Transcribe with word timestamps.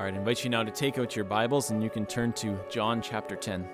All 0.00 0.06
right, 0.06 0.14
I 0.14 0.16
invite 0.16 0.44
you 0.44 0.48
now 0.48 0.62
to 0.62 0.70
take 0.70 0.96
out 0.96 1.14
your 1.14 1.26
Bibles 1.26 1.70
and 1.70 1.82
you 1.82 1.90
can 1.90 2.06
turn 2.06 2.32
to 2.32 2.58
John 2.70 3.02
chapter 3.02 3.36
10. 3.36 3.68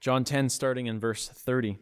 John 0.00 0.24
10, 0.24 0.48
starting 0.48 0.86
in 0.86 0.98
verse 0.98 1.28
30. 1.28 1.78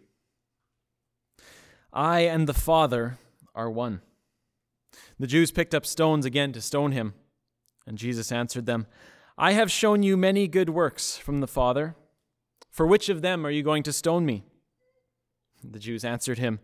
I 1.91 2.21
and 2.21 2.47
the 2.47 2.53
Father 2.53 3.17
are 3.55 3.71
one. 3.71 4.03
The 5.19 5.27
Jews 5.27 5.51
picked 5.51 5.75
up 5.75 5.87
stones 5.87 6.27
again 6.27 6.53
to 6.53 6.61
stone 6.61 6.93
him. 6.93 7.15
And 7.87 7.97
Jesus 7.97 8.31
answered 8.31 8.67
them, 8.67 8.87
I 9.39 9.53
have 9.53 9.73
shown 9.73 10.03
you 10.03 10.19
many 10.19 10.49
good 10.49 10.69
works 10.69 11.17
from 11.17 11.41
the 11.41 11.47
Father. 11.47 11.97
For 12.71 12.87
which 12.87 13.09
of 13.09 13.23
them 13.23 13.47
are 13.47 13.51
you 13.51 13.63
going 13.63 13.85
to 13.85 13.93
stone 13.95 14.27
me? 14.27 14.45
The 15.71 15.79
Jews 15.79 16.05
answered 16.05 16.39
him, 16.39 16.61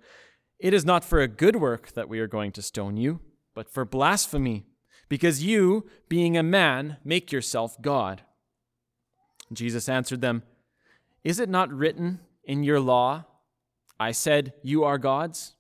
It 0.59 0.75
is 0.75 0.85
not 0.85 1.05
for 1.05 1.21
a 1.21 1.29
good 1.29 1.57
work 1.57 1.93
that 1.93 2.09
we 2.09 2.21
are 2.21 2.27
going 2.27 2.53
to 2.53 2.63
stone 2.63 2.97
you, 2.97 3.21
but 3.55 3.69
for 3.69 3.85
blasphemy, 3.85 4.67
because 5.09 5.43
you, 5.43 5.89
being 6.09 6.37
a 6.37 6.43
man, 6.43 6.99
make 7.05 7.33
yourself 7.33 7.81
God. 7.81 8.23
Jesus 9.53 9.89
answered 9.89 10.21
them, 10.21 10.43
Is 11.25 11.41
it 11.41 11.49
not 11.49 11.73
written 11.73 12.21
in 12.45 12.63
your 12.63 12.81
law, 12.81 13.25
I 13.99 14.13
said, 14.13 14.53
You 14.63 14.85
are 14.85 14.99
gods? 14.99 15.55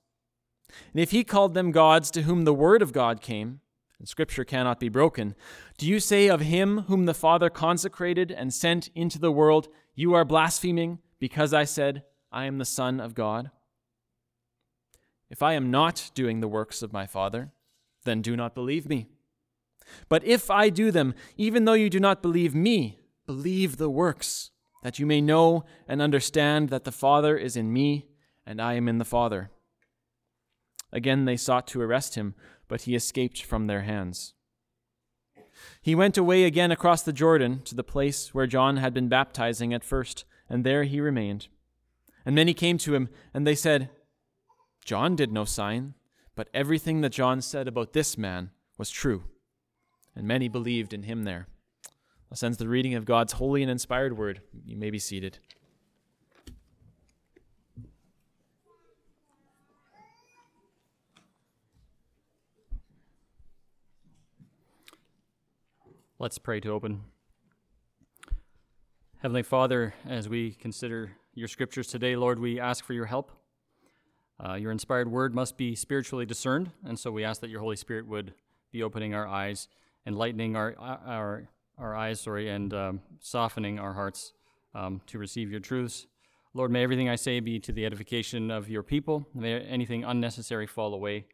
And 0.92 1.00
if 1.02 1.10
he 1.10 1.24
called 1.24 1.54
them 1.54 1.72
gods 1.72 2.10
to 2.12 2.22
whom 2.22 2.44
the 2.44 2.54
word 2.54 2.80
of 2.80 2.92
God 2.92 3.20
came, 3.20 3.60
and 3.98 4.08
scripture 4.08 4.44
cannot 4.44 4.80
be 4.80 4.88
broken, 4.88 5.34
do 5.78 5.86
you 5.86 6.00
say 6.00 6.28
of 6.28 6.40
him 6.40 6.82
whom 6.82 7.06
the 7.06 7.14
Father 7.14 7.50
consecrated 7.50 8.30
and 8.30 8.54
sent 8.54 8.88
into 8.94 9.18
the 9.18 9.32
world, 9.32 9.68
You 9.94 10.14
are 10.14 10.24
blaspheming, 10.24 11.00
because 11.18 11.52
I 11.52 11.64
said, 11.64 12.04
I 12.32 12.44
am 12.44 12.58
the 12.58 12.64
Son 12.64 13.00
of 13.00 13.14
God? 13.14 13.50
If 15.28 15.42
I 15.42 15.54
am 15.54 15.70
not 15.70 16.10
doing 16.14 16.40
the 16.40 16.48
works 16.48 16.82
of 16.82 16.92
my 16.92 17.06
Father, 17.06 17.52
then 18.04 18.22
do 18.22 18.36
not 18.36 18.54
believe 18.54 18.88
me. 18.88 19.08
But 20.08 20.24
if 20.24 20.50
I 20.50 20.68
do 20.68 20.90
them, 20.90 21.14
even 21.36 21.64
though 21.64 21.74
you 21.74 21.90
do 21.90 22.00
not 22.00 22.22
believe 22.22 22.54
me, 22.54 23.00
believe 23.26 23.76
the 23.76 23.90
works, 23.90 24.50
that 24.82 24.98
you 24.98 25.06
may 25.06 25.20
know 25.20 25.64
and 25.86 26.00
understand 26.00 26.68
that 26.68 26.84
the 26.84 26.92
Father 26.92 27.36
is 27.36 27.56
in 27.56 27.72
me, 27.72 28.06
and 28.46 28.60
I 28.60 28.74
am 28.74 28.88
in 28.88 28.98
the 28.98 29.04
Father. 29.04 29.50
Again 30.92 31.24
they 31.24 31.36
sought 31.36 31.66
to 31.68 31.82
arrest 31.82 32.14
him, 32.14 32.34
but 32.68 32.82
he 32.82 32.94
escaped 32.94 33.42
from 33.42 33.66
their 33.66 33.82
hands. 33.82 34.34
He 35.82 35.94
went 35.94 36.16
away 36.16 36.44
again 36.44 36.70
across 36.70 37.02
the 37.02 37.12
Jordan 37.12 37.62
to 37.64 37.74
the 37.74 37.84
place 37.84 38.34
where 38.34 38.46
John 38.46 38.78
had 38.78 38.94
been 38.94 39.08
baptizing 39.08 39.74
at 39.74 39.84
first, 39.84 40.24
and 40.48 40.64
there 40.64 40.84
he 40.84 41.00
remained. 41.00 41.48
And 42.24 42.34
many 42.34 42.54
came 42.54 42.78
to 42.78 42.94
him, 42.94 43.08
and 43.32 43.46
they 43.46 43.54
said, 43.54 43.90
John 44.84 45.16
did 45.16 45.32
no 45.32 45.44
sign, 45.44 45.94
but 46.34 46.48
everything 46.52 47.00
that 47.00 47.12
John 47.12 47.40
said 47.40 47.68
about 47.68 47.92
this 47.92 48.18
man 48.18 48.50
was 48.78 48.90
true. 48.90 49.24
And 50.14 50.26
many 50.26 50.48
believed 50.48 50.92
in 50.92 51.04
him 51.04 51.24
there. 51.24 51.48
Thus 52.28 52.42
ends 52.42 52.58
the 52.58 52.68
reading 52.68 52.94
of 52.94 53.04
God's 53.04 53.34
holy 53.34 53.62
and 53.62 53.70
inspired 53.70 54.16
word. 54.16 54.40
You 54.64 54.76
may 54.76 54.90
be 54.90 54.98
seated. 54.98 55.38
Let's 66.18 66.36
pray 66.36 66.60
to 66.60 66.68
open. 66.68 67.00
Heavenly 69.22 69.42
Father, 69.42 69.94
as 70.06 70.28
we 70.28 70.52
consider 70.52 71.12
your 71.40 71.48
scriptures 71.48 71.86
today, 71.86 72.16
Lord, 72.16 72.38
we 72.38 72.60
ask 72.60 72.84
for 72.84 72.92
your 72.92 73.06
help. 73.06 73.32
Uh, 74.38 74.54
your 74.54 74.70
inspired 74.70 75.10
word 75.10 75.34
must 75.34 75.56
be 75.56 75.74
spiritually 75.74 76.26
discerned, 76.26 76.70
and 76.84 76.98
so 76.98 77.10
we 77.10 77.24
ask 77.24 77.40
that 77.40 77.48
your 77.48 77.60
Holy 77.60 77.76
Spirit 77.76 78.06
would 78.06 78.34
be 78.70 78.82
opening 78.82 79.14
our 79.14 79.26
eyes, 79.26 79.66
enlightening 80.06 80.54
our 80.54 80.76
our 80.78 81.48
our 81.78 81.96
eyes, 81.96 82.20
sorry, 82.20 82.50
and 82.50 82.74
um, 82.74 83.00
softening 83.20 83.78
our 83.78 83.94
hearts 83.94 84.34
um, 84.74 85.00
to 85.06 85.18
receive 85.18 85.50
your 85.50 85.60
truths. 85.60 86.06
Lord, 86.52 86.70
may 86.70 86.82
everything 86.82 87.08
I 87.08 87.16
say 87.16 87.40
be 87.40 87.58
to 87.60 87.72
the 87.72 87.86
edification 87.86 88.50
of 88.50 88.68
your 88.68 88.82
people. 88.82 89.26
May 89.34 89.60
anything 89.60 90.04
unnecessary 90.04 90.66
fall 90.66 90.92
away. 90.92 91.24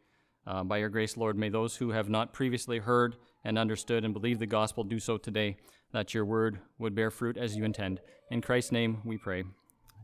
Uh, 0.45 0.63
by 0.63 0.77
your 0.77 0.87
grace, 0.87 1.17
Lord, 1.17 1.37
may 1.37 1.49
those 1.49 1.75
who 1.75 1.89
have 1.89 2.07
not 2.07 2.31
previously 2.31 2.79
heard 2.79 3.17
and 3.43 3.59
understood 3.59 4.05
and 4.05 4.13
believed 4.13 4.39
the 4.39 4.45
gospel 4.45 4.85
do 4.85 4.99
so 4.99 5.17
today, 5.17 5.57
that 5.91 6.13
your 6.13 6.23
word 6.23 6.59
would 6.79 6.95
bear 6.95 7.11
fruit 7.11 7.35
as 7.35 7.57
you 7.57 7.65
intend. 7.65 7.99
In 8.31 8.41
Christ's 8.41 8.71
name 8.71 9.01
we 9.03 9.17
pray. 9.17 9.43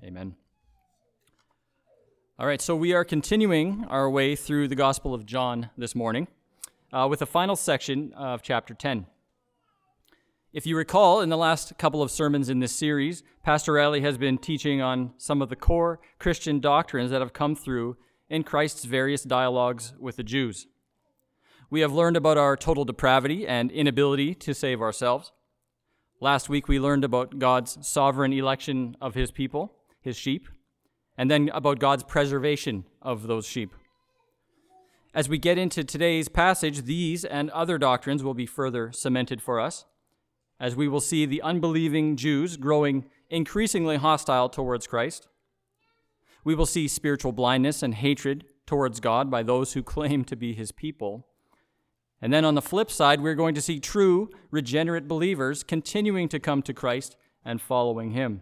Amen. 0.03 0.35
All 2.37 2.45
right, 2.45 2.61
so 2.61 2.75
we 2.75 2.91
are 2.91 3.05
continuing 3.05 3.85
our 3.85 4.09
way 4.09 4.35
through 4.35 4.67
the 4.67 4.75
Gospel 4.75 5.13
of 5.13 5.25
John 5.25 5.69
this 5.77 5.95
morning 5.95 6.27
uh, 6.91 7.07
with 7.09 7.19
the 7.19 7.25
final 7.25 7.55
section 7.55 8.11
of 8.11 8.41
chapter 8.41 8.73
10. 8.73 9.05
If 10.51 10.67
you 10.67 10.75
recall, 10.75 11.21
in 11.21 11.29
the 11.29 11.37
last 11.37 11.77
couple 11.77 12.01
of 12.01 12.11
sermons 12.11 12.49
in 12.49 12.59
this 12.59 12.75
series, 12.75 13.23
Pastor 13.43 13.73
Riley 13.73 14.01
has 14.01 14.17
been 14.17 14.37
teaching 14.37 14.81
on 14.81 15.13
some 15.17 15.41
of 15.41 15.47
the 15.47 15.55
core 15.55 16.01
Christian 16.19 16.59
doctrines 16.59 17.09
that 17.11 17.21
have 17.21 17.31
come 17.31 17.55
through 17.55 17.95
in 18.29 18.43
Christ's 18.43 18.83
various 18.83 19.23
dialogues 19.23 19.93
with 19.97 20.17
the 20.17 20.23
Jews. 20.23 20.67
We 21.69 21.79
have 21.79 21.93
learned 21.93 22.17
about 22.17 22.37
our 22.37 22.57
total 22.57 22.83
depravity 22.83 23.47
and 23.47 23.71
inability 23.71 24.35
to 24.35 24.53
save 24.53 24.81
ourselves. 24.81 25.31
Last 26.19 26.49
week, 26.49 26.67
we 26.67 26.77
learned 26.77 27.05
about 27.05 27.39
God's 27.39 27.87
sovereign 27.87 28.33
election 28.33 28.97
of 28.99 29.15
his 29.15 29.31
people, 29.31 29.77
his 30.03 30.17
sheep, 30.17 30.47
and 31.17 31.31
then 31.31 31.49
about 31.53 31.79
God's 31.79 32.03
preservation 32.03 32.85
of 33.01 33.27
those 33.27 33.47
sheep. 33.47 33.73
As 35.13 35.29
we 35.29 35.37
get 35.37 35.57
into 35.57 35.83
today's 35.83 36.27
passage, 36.27 36.83
these 36.83 37.23
and 37.23 37.49
other 37.51 37.77
doctrines 37.77 38.23
will 38.23 38.33
be 38.33 38.45
further 38.45 38.91
cemented 38.91 39.41
for 39.41 39.59
us, 39.59 39.85
as 40.59 40.75
we 40.75 40.87
will 40.87 41.01
see 41.01 41.25
the 41.25 41.41
unbelieving 41.41 42.15
Jews 42.15 42.57
growing 42.57 43.05
increasingly 43.29 43.97
hostile 43.97 44.49
towards 44.49 44.87
Christ 44.87 45.27
we 46.43 46.55
will 46.55 46.65
see 46.65 46.87
spiritual 46.87 47.31
blindness 47.31 47.83
and 47.83 47.95
hatred 47.95 48.45
towards 48.65 48.99
God 48.99 49.31
by 49.31 49.43
those 49.43 49.73
who 49.73 49.83
claim 49.83 50.23
to 50.25 50.35
be 50.35 50.53
his 50.53 50.71
people. 50.71 51.27
And 52.21 52.31
then 52.31 52.45
on 52.45 52.55
the 52.55 52.61
flip 52.61 52.89
side, 52.89 53.21
we're 53.21 53.35
going 53.35 53.55
to 53.55 53.61
see 53.61 53.79
true 53.79 54.29
regenerate 54.49 55.07
believers 55.07 55.63
continuing 55.63 56.29
to 56.29 56.39
come 56.39 56.61
to 56.63 56.73
Christ 56.73 57.17
and 57.43 57.61
following 57.61 58.11
him. 58.11 58.41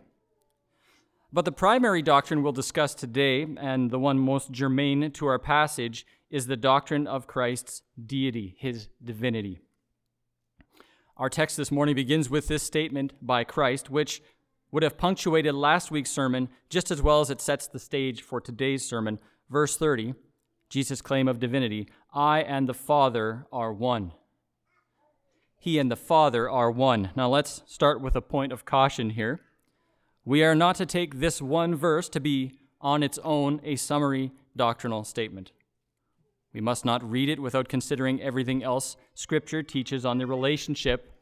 But 1.33 1.45
the 1.45 1.51
primary 1.51 2.01
doctrine 2.01 2.43
we'll 2.43 2.51
discuss 2.51 2.93
today, 2.93 3.47
and 3.57 3.89
the 3.89 3.99
one 3.99 4.19
most 4.19 4.51
germane 4.51 5.11
to 5.11 5.25
our 5.27 5.39
passage, 5.39 6.05
is 6.29 6.47
the 6.47 6.57
doctrine 6.57 7.07
of 7.07 7.25
Christ's 7.25 7.83
deity, 8.05 8.55
his 8.59 8.89
divinity. 9.01 9.59
Our 11.15 11.29
text 11.29 11.55
this 11.55 11.71
morning 11.71 11.95
begins 11.95 12.29
with 12.29 12.47
this 12.47 12.63
statement 12.63 13.13
by 13.21 13.45
Christ, 13.45 13.89
which 13.89 14.21
would 14.71 14.83
have 14.83 14.97
punctuated 14.97 15.53
last 15.53 15.89
week's 15.89 16.11
sermon 16.11 16.49
just 16.69 16.91
as 16.91 17.01
well 17.01 17.21
as 17.21 17.29
it 17.29 17.39
sets 17.39 17.67
the 17.67 17.79
stage 17.79 18.21
for 18.21 18.41
today's 18.41 18.83
sermon. 18.83 19.19
Verse 19.49 19.77
30, 19.77 20.15
Jesus' 20.69 21.01
claim 21.01 21.27
of 21.27 21.39
divinity 21.39 21.87
I 22.13 22.41
and 22.41 22.67
the 22.67 22.73
Father 22.73 23.45
are 23.53 23.71
one. 23.71 24.11
He 25.57 25.79
and 25.79 25.91
the 25.91 25.95
Father 25.95 26.49
are 26.49 26.71
one. 26.71 27.11
Now 27.15 27.29
let's 27.29 27.61
start 27.67 28.01
with 28.01 28.15
a 28.15 28.21
point 28.21 28.51
of 28.51 28.65
caution 28.65 29.11
here. 29.11 29.41
We 30.23 30.43
are 30.43 30.55
not 30.55 30.75
to 30.75 30.85
take 30.85 31.19
this 31.19 31.41
one 31.41 31.75
verse 31.75 32.07
to 32.09 32.19
be 32.19 32.59
on 32.79 33.03
its 33.03 33.19
own 33.23 33.59
a 33.63 33.75
summary 33.75 34.31
doctrinal 34.55 35.03
statement. 35.03 35.51
We 36.53 36.61
must 36.61 36.85
not 36.85 37.09
read 37.09 37.29
it 37.29 37.41
without 37.41 37.69
considering 37.69 38.21
everything 38.21 38.63
else 38.63 38.97
Scripture 39.13 39.63
teaches 39.63 40.05
on 40.05 40.17
the 40.17 40.27
relationship 40.27 41.13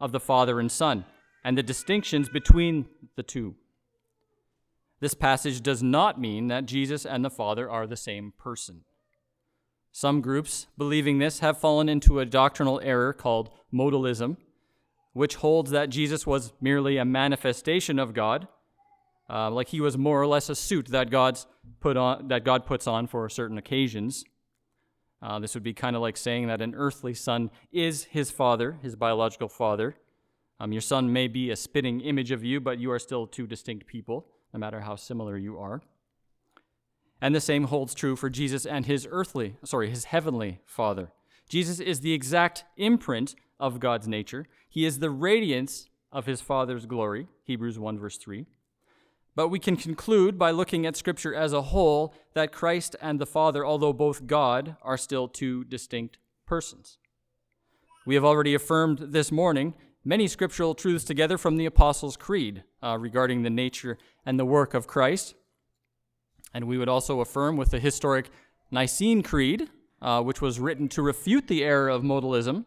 of 0.00 0.12
the 0.12 0.20
Father 0.20 0.58
and 0.58 0.72
Son 0.72 1.04
and 1.44 1.56
the 1.56 1.62
distinctions 1.62 2.28
between 2.28 2.88
the 3.16 3.22
two. 3.22 3.54
This 5.00 5.14
passage 5.14 5.60
does 5.60 5.82
not 5.82 6.20
mean 6.20 6.48
that 6.48 6.66
Jesus 6.66 7.06
and 7.06 7.24
the 7.24 7.30
Father 7.30 7.70
are 7.70 7.86
the 7.86 7.96
same 7.96 8.32
person. 8.38 8.84
Some 9.92 10.20
groups, 10.20 10.66
believing 10.76 11.18
this, 11.18 11.38
have 11.40 11.58
fallen 11.58 11.88
into 11.88 12.18
a 12.18 12.26
doctrinal 12.26 12.80
error 12.82 13.12
called 13.12 13.50
modalism, 13.72 14.36
which 15.18 15.36
holds 15.36 15.70
that 15.70 15.90
Jesus 15.90 16.26
was 16.26 16.52
merely 16.60 16.96
a 16.96 17.04
manifestation 17.04 17.98
of 17.98 18.14
God, 18.14 18.48
uh, 19.28 19.50
like 19.50 19.68
he 19.68 19.80
was 19.80 19.98
more 19.98 20.20
or 20.20 20.26
less 20.26 20.48
a 20.48 20.54
suit 20.54 20.86
that 20.88 21.10
God's 21.10 21.46
put 21.80 21.96
on 21.96 22.28
that 22.28 22.44
God 22.44 22.64
puts 22.64 22.86
on 22.86 23.06
for 23.06 23.28
certain 23.28 23.58
occasions. 23.58 24.24
Uh, 25.20 25.38
this 25.38 25.54
would 25.54 25.64
be 25.64 25.74
kind 25.74 25.96
of 25.96 26.02
like 26.02 26.16
saying 26.16 26.46
that 26.46 26.62
an 26.62 26.74
earthly 26.76 27.14
son 27.14 27.50
is 27.72 28.04
his 28.04 28.30
father, 28.30 28.78
his 28.82 28.94
biological 28.94 29.48
father, 29.48 29.96
um, 30.60 30.72
your 30.72 30.80
son 30.80 31.12
may 31.12 31.28
be 31.28 31.50
a 31.50 31.56
spitting 31.56 32.00
image 32.00 32.30
of 32.30 32.42
you, 32.42 32.60
but 32.60 32.78
you 32.78 32.90
are 32.90 32.98
still 32.98 33.26
two 33.26 33.46
distinct 33.46 33.86
people, 33.86 34.26
no 34.52 34.58
matter 34.58 34.80
how 34.80 34.96
similar 34.96 35.36
you 35.36 35.58
are. 35.58 35.82
And 37.20 37.34
the 37.34 37.40
same 37.40 37.64
holds 37.64 37.94
true 37.94 38.16
for 38.16 38.30
Jesus 38.30 38.66
and 38.66 38.86
his 38.86 39.06
earthly, 39.10 39.56
sorry, 39.64 39.90
his 39.90 40.04
heavenly 40.04 40.60
Father. 40.64 41.12
Jesus 41.48 41.80
is 41.80 42.00
the 42.00 42.12
exact 42.12 42.64
imprint 42.76 43.34
of 43.58 43.80
God's 43.80 44.06
nature. 44.06 44.46
He 44.68 44.84
is 44.84 44.98
the 44.98 45.10
radiance 45.10 45.88
of 46.12 46.26
his 46.26 46.40
Father's 46.40 46.86
glory, 46.86 47.28
Hebrews 47.44 47.78
1, 47.78 47.98
verse 47.98 48.18
3. 48.18 48.46
But 49.34 49.48
we 49.48 49.58
can 49.58 49.76
conclude 49.76 50.38
by 50.38 50.50
looking 50.50 50.84
at 50.84 50.96
Scripture 50.96 51.34
as 51.34 51.52
a 51.52 51.62
whole 51.62 52.14
that 52.34 52.52
Christ 52.52 52.96
and 53.00 53.20
the 53.20 53.26
Father, 53.26 53.64
although 53.64 53.92
both 53.92 54.26
God, 54.26 54.76
are 54.82 54.96
still 54.96 55.28
two 55.28 55.64
distinct 55.64 56.18
persons. 56.46 56.98
We 58.04 58.14
have 58.14 58.24
already 58.24 58.54
affirmed 58.54 58.98
this 58.98 59.30
morning 59.30 59.74
many 60.04 60.26
scriptural 60.26 60.74
truths 60.74 61.04
together 61.04 61.36
from 61.36 61.56
the 61.56 61.66
Apostles' 61.66 62.16
Creed 62.16 62.64
uh, 62.82 62.96
regarding 62.98 63.42
the 63.42 63.50
nature 63.50 63.98
and 64.24 64.38
the 64.38 64.46
work 64.46 64.74
of 64.74 64.86
Christ. 64.86 65.34
And 66.54 66.66
we 66.66 66.78
would 66.78 66.88
also 66.88 67.20
affirm 67.20 67.56
with 67.56 67.70
the 67.70 67.78
historic 67.78 68.30
Nicene 68.70 69.22
Creed, 69.22 69.68
uh, 70.00 70.22
which 70.22 70.40
was 70.40 70.60
written 70.60 70.88
to 70.88 71.02
refute 71.02 71.48
the 71.48 71.64
error 71.64 71.88
of 71.88 72.02
modalism. 72.02 72.64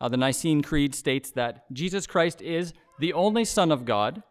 Uh, 0.00 0.08
the 0.08 0.16
Nicene 0.16 0.62
Creed 0.62 0.94
states 0.94 1.30
that 1.32 1.64
Jesus 1.72 2.06
Christ 2.06 2.40
is 2.40 2.72
the 2.98 3.12
only 3.12 3.44
Son 3.44 3.70
of 3.72 3.84
God, 3.84 4.22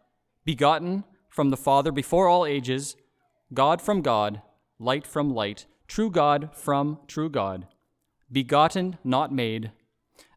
begotten 0.44 1.04
from 1.28 1.50
the 1.50 1.56
Father 1.56 1.92
before 1.92 2.28
all 2.28 2.46
ages, 2.46 2.96
God 3.52 3.80
from 3.80 4.02
God, 4.02 4.42
light 4.78 5.06
from 5.06 5.34
light, 5.34 5.66
true 5.86 6.10
God 6.10 6.50
from 6.54 6.98
true 7.06 7.28
God, 7.28 7.66
begotten, 8.30 8.98
not 9.04 9.32
made, 9.32 9.72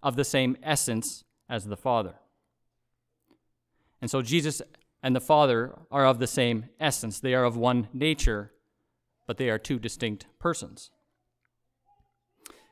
of 0.04 0.16
the 0.16 0.24
same 0.24 0.58
essence 0.64 1.24
as 1.50 1.66
the 1.66 1.78
Father. 1.78 2.16
And 4.02 4.10
so 4.10 4.22
Jesus 4.22 4.62
and 5.04 5.16
the 5.16 5.22
Father 5.22 5.78
are 5.92 6.06
of 6.06 6.20
the 6.20 6.28
same 6.28 6.70
essence. 6.80 7.20
They 7.20 7.34
are 7.34 7.44
of 7.44 7.58
one 7.58 7.88
nature, 7.94 8.52
but 9.28 9.38
they 9.38 9.50
are 9.50 9.60
two 9.60 9.80
distinct 9.80 10.26
persons. 10.40 10.90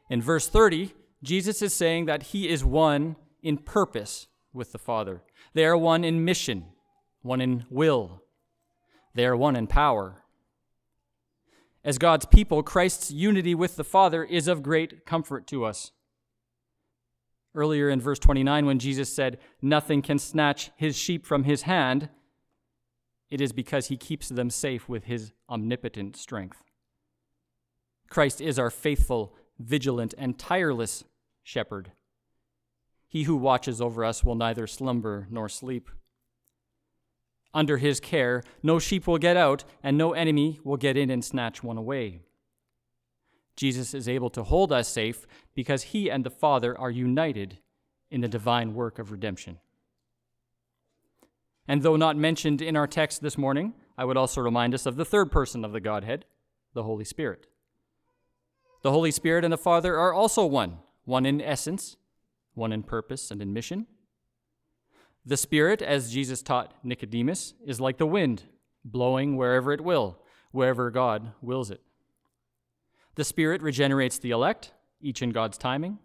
In 0.10 0.22
verse 0.22 0.48
30, 0.48 0.94
Jesus 1.22 1.62
is 1.62 1.74
saying 1.74 2.06
that 2.06 2.24
he 2.24 2.50
is 2.50 2.64
one 2.64 3.16
in 3.44 3.58
purpose 3.58 4.28
with 4.54 4.72
the 4.72 4.80
Father. 4.80 5.22
They 5.54 5.66
are 5.66 5.78
one 5.78 6.04
in 6.04 6.26
mission 6.26 6.66
one 7.22 7.42
in 7.42 7.66
will. 7.70 8.24
They 9.14 9.26
are 9.26 9.36
one 9.36 9.56
in 9.56 9.68
power. 9.68 10.24
As 11.84 11.98
God's 11.98 12.26
people, 12.26 12.64
Christ's 12.64 13.12
unity 13.12 13.56
with 13.56 13.76
the 13.76 13.84
Father 13.84 14.24
is 14.24 14.48
of 14.48 14.64
great 14.64 15.06
comfort 15.06 15.48
to 15.48 15.66
us. 15.66 15.92
Earlier 17.56 17.90
in 17.90 18.00
verse 18.00 18.20
29, 18.20 18.66
when 18.66 18.80
Jesus 18.80 19.14
said, 19.14 19.40
Nothing 19.62 20.02
can 20.02 20.20
snatch 20.20 20.72
his 20.76 20.96
sheep 20.96 21.26
from 21.26 21.46
his 21.46 21.64
hand, 21.64 22.10
it 23.30 23.42
is 23.42 23.52
because 23.52 23.88
he 23.88 23.98
keeps 23.98 24.30
them 24.30 24.50
safe 24.50 24.88
with 24.88 25.06
his 25.06 25.32
omnipotent 25.50 26.16
strength. 26.16 26.64
Christ 28.10 28.42
is 28.42 28.60
our 28.60 28.70
faithful, 28.70 29.36
vigilant, 29.60 30.14
and 30.18 30.40
tireless 30.40 31.04
shepherd. 31.44 31.92
He 33.08 33.24
who 33.24 33.36
watches 33.36 33.82
over 33.82 34.06
us 34.06 34.24
will 34.24 34.36
neither 34.36 34.68
slumber 34.68 35.28
nor 35.30 35.50
sleep. 35.50 35.90
Under 37.54 37.78
his 37.78 38.00
care, 38.00 38.44
no 38.62 38.80
sheep 38.80 39.08
will 39.08 39.18
get 39.18 39.36
out, 39.36 39.64
and 39.84 39.98
no 39.98 40.14
enemy 40.14 40.60
will 40.64 40.78
get 40.78 40.96
in 40.96 41.10
and 41.10 41.26
snatch 41.26 41.64
one 41.64 41.78
away. 41.78 42.22
Jesus 43.56 43.94
is 43.94 44.08
able 44.08 44.30
to 44.30 44.44
hold 44.44 44.72
us 44.72 44.88
safe 44.88 45.26
because 45.54 45.84
he 45.84 46.10
and 46.10 46.24
the 46.24 46.30
Father 46.30 46.80
are 46.80 46.92
united 46.92 47.58
in 48.10 48.22
the 48.22 48.28
divine 48.28 48.74
work 48.74 49.00
of 49.00 49.12
redemption. 49.12 49.60
And 51.68 51.84
though 51.84 51.98
not 51.98 52.16
mentioned 52.16 52.62
in 52.62 52.76
our 52.76 52.88
text 52.88 53.22
this 53.22 53.38
morning, 53.38 53.74
I 53.98 54.06
would 54.06 54.18
also 54.18 54.42
remind 54.42 54.74
us 54.74 54.86
of 54.86 54.96
the 54.96 55.06
third 55.06 55.32
person 55.32 55.66
of 55.66 55.74
the 55.74 55.82
Godhead, 55.82 56.26
the 56.74 56.84
Holy 56.84 57.04
Spirit. 57.04 57.48
The 58.82 58.92
Holy 58.92 59.12
Spirit 59.12 59.44
and 59.44 59.52
the 59.52 59.58
Father 59.58 59.98
are 59.98 60.14
also 60.14 60.46
one, 60.46 60.78
one 61.04 61.26
in 61.26 61.42
essence, 61.42 61.98
one 62.54 62.72
in 62.72 62.84
purpose 62.84 63.30
and 63.30 63.42
in 63.42 63.54
mission. 63.54 63.88
The 65.26 65.38
Spirit, 65.38 65.82
as 65.82 66.14
Jesus 66.14 66.42
taught 66.42 66.74
Nicodemus, 66.84 67.54
is 67.66 67.82
like 67.82 67.98
the 67.98 68.06
wind, 68.06 68.44
blowing 68.86 69.36
wherever 69.36 69.74
it 69.74 69.82
will, 69.82 70.20
wherever 70.52 70.90
God 70.92 71.34
wills 71.42 71.70
it. 71.70 71.82
The 73.16 73.26
Spirit 73.26 73.62
regenerates 73.62 74.18
the 74.18 74.32
elect, 74.32 74.72
each 75.02 75.22
in 75.22 75.32
God's 75.32 75.58
timing. 75.58 76.00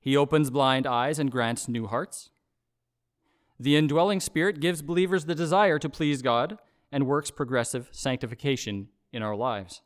He 0.00 0.16
opens 0.16 0.50
blind 0.50 0.86
eyes 0.86 1.18
and 1.18 1.30
grants 1.30 1.68
new 1.68 1.86
hearts. 1.86 2.30
The 3.60 3.76
indwelling 3.76 4.20
Spirit 4.20 4.60
gives 4.60 4.82
believers 4.82 5.26
the 5.26 5.34
desire 5.34 5.78
to 5.78 5.88
please 5.88 6.22
God 6.22 6.58
and 6.90 7.06
works 7.06 7.30
progressive 7.30 7.88
sanctification 7.92 8.88
in 9.12 9.22
our 9.22 9.36
lives. 9.36 9.82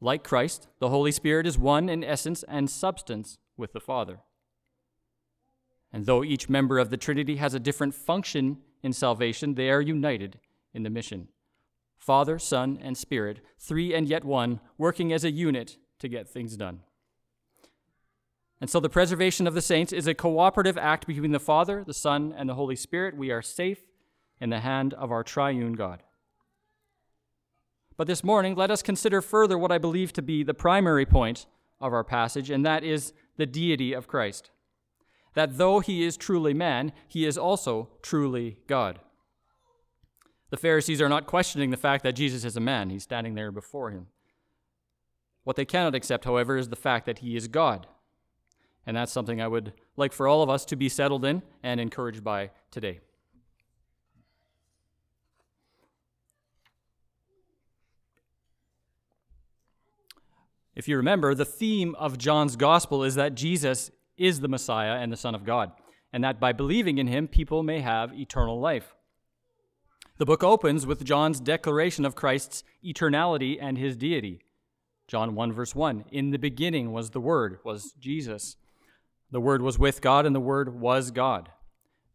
Like 0.00 0.22
Christ, 0.22 0.68
the 0.78 0.90
Holy 0.90 1.12
Spirit 1.12 1.46
is 1.46 1.58
one 1.58 1.88
in 1.88 2.04
essence 2.04 2.44
and 2.48 2.70
substance 2.70 3.38
with 3.56 3.72
the 3.72 3.80
Father. 3.80 4.20
And 5.92 6.06
though 6.06 6.22
each 6.22 6.48
member 6.48 6.78
of 6.78 6.90
the 6.90 6.96
Trinity 6.96 7.36
has 7.36 7.54
a 7.54 7.60
different 7.60 7.94
function 7.94 8.58
in 8.82 8.92
salvation, 8.92 9.54
they 9.54 9.70
are 9.70 9.80
united 9.80 10.38
in 10.72 10.82
the 10.82 10.90
mission. 10.90 11.28
Father, 11.96 12.38
Son, 12.38 12.78
and 12.80 12.96
Spirit, 12.96 13.40
three 13.58 13.92
and 13.92 14.06
yet 14.06 14.24
one, 14.24 14.60
working 14.76 15.12
as 15.12 15.24
a 15.24 15.30
unit 15.30 15.78
to 15.98 16.08
get 16.08 16.28
things 16.28 16.56
done. 16.56 16.80
And 18.60 18.70
so 18.70 18.80
the 18.80 18.88
preservation 18.88 19.46
of 19.46 19.54
the 19.54 19.62
saints 19.62 19.92
is 19.92 20.06
a 20.06 20.14
cooperative 20.14 20.78
act 20.78 21.06
between 21.06 21.32
the 21.32 21.40
Father, 21.40 21.84
the 21.84 21.94
Son, 21.94 22.34
and 22.36 22.48
the 22.48 22.54
Holy 22.54 22.76
Spirit. 22.76 23.16
We 23.16 23.30
are 23.30 23.42
safe 23.42 23.80
in 24.40 24.50
the 24.50 24.60
hand 24.60 24.94
of 24.94 25.10
our 25.10 25.24
triune 25.24 25.74
God. 25.74 26.02
But 27.98 28.06
this 28.06 28.24
morning, 28.24 28.54
let 28.54 28.70
us 28.70 28.80
consider 28.80 29.20
further 29.20 29.58
what 29.58 29.70
I 29.70 29.76
believe 29.76 30.14
to 30.14 30.22
be 30.22 30.42
the 30.42 30.54
primary 30.54 31.04
point 31.04 31.44
of 31.78 31.92
our 31.92 32.04
passage, 32.04 32.48
and 32.48 32.64
that 32.64 32.82
is 32.82 33.12
the 33.36 33.44
deity 33.44 33.92
of 33.92 34.08
Christ 34.08 34.50
that 35.38 35.56
though 35.56 35.78
he 35.78 36.02
is 36.02 36.16
truly 36.16 36.52
man, 36.52 36.92
he 37.06 37.24
is 37.24 37.38
also 37.38 37.88
truly 38.02 38.58
God. 38.66 38.98
The 40.50 40.56
Pharisees 40.56 41.00
are 41.00 41.08
not 41.08 41.28
questioning 41.28 41.70
the 41.70 41.76
fact 41.76 42.02
that 42.02 42.16
Jesus 42.16 42.44
is 42.44 42.56
a 42.56 42.60
man, 42.60 42.90
he's 42.90 43.04
standing 43.04 43.36
there 43.36 43.52
before 43.52 43.92
him. 43.92 44.08
What 45.44 45.54
they 45.54 45.64
cannot 45.64 45.94
accept, 45.94 46.24
however, 46.24 46.56
is 46.56 46.70
the 46.70 46.74
fact 46.74 47.06
that 47.06 47.20
he 47.20 47.36
is 47.36 47.46
God. 47.46 47.86
And 48.84 48.96
that's 48.96 49.12
something 49.12 49.40
I 49.40 49.46
would 49.46 49.74
like 49.96 50.12
for 50.12 50.26
all 50.26 50.42
of 50.42 50.50
us 50.50 50.64
to 50.64 50.76
be 50.76 50.88
settled 50.88 51.24
in 51.24 51.42
and 51.62 51.78
encouraged 51.78 52.24
by 52.24 52.50
today. 52.72 52.98
If 60.78 60.86
you 60.86 60.96
remember, 60.96 61.34
the 61.34 61.44
theme 61.44 61.96
of 61.96 62.18
John's 62.18 62.54
gospel 62.54 63.02
is 63.02 63.16
that 63.16 63.34
Jesus 63.34 63.90
is 64.16 64.38
the 64.38 64.46
Messiah 64.46 64.92
and 64.92 65.10
the 65.10 65.16
Son 65.16 65.34
of 65.34 65.44
God, 65.44 65.72
and 66.12 66.22
that 66.22 66.38
by 66.38 66.52
believing 66.52 66.98
in 66.98 67.08
him, 67.08 67.26
people 67.26 67.64
may 67.64 67.80
have 67.80 68.14
eternal 68.14 68.60
life. 68.60 68.94
The 70.18 70.24
book 70.24 70.44
opens 70.44 70.86
with 70.86 71.04
John's 71.04 71.40
declaration 71.40 72.04
of 72.04 72.14
Christ's 72.14 72.62
eternality 72.84 73.58
and 73.60 73.76
his 73.76 73.96
deity. 73.96 74.40
John 75.08 75.34
1, 75.34 75.52
verse 75.52 75.74
1 75.74 76.04
In 76.12 76.30
the 76.30 76.38
beginning 76.38 76.92
was 76.92 77.10
the 77.10 77.20
Word, 77.20 77.58
was 77.64 77.92
Jesus. 77.98 78.56
The 79.32 79.40
Word 79.40 79.62
was 79.62 79.80
with 79.80 80.00
God, 80.00 80.26
and 80.26 80.34
the 80.34 80.40
Word 80.40 80.80
was 80.80 81.10
God. 81.10 81.50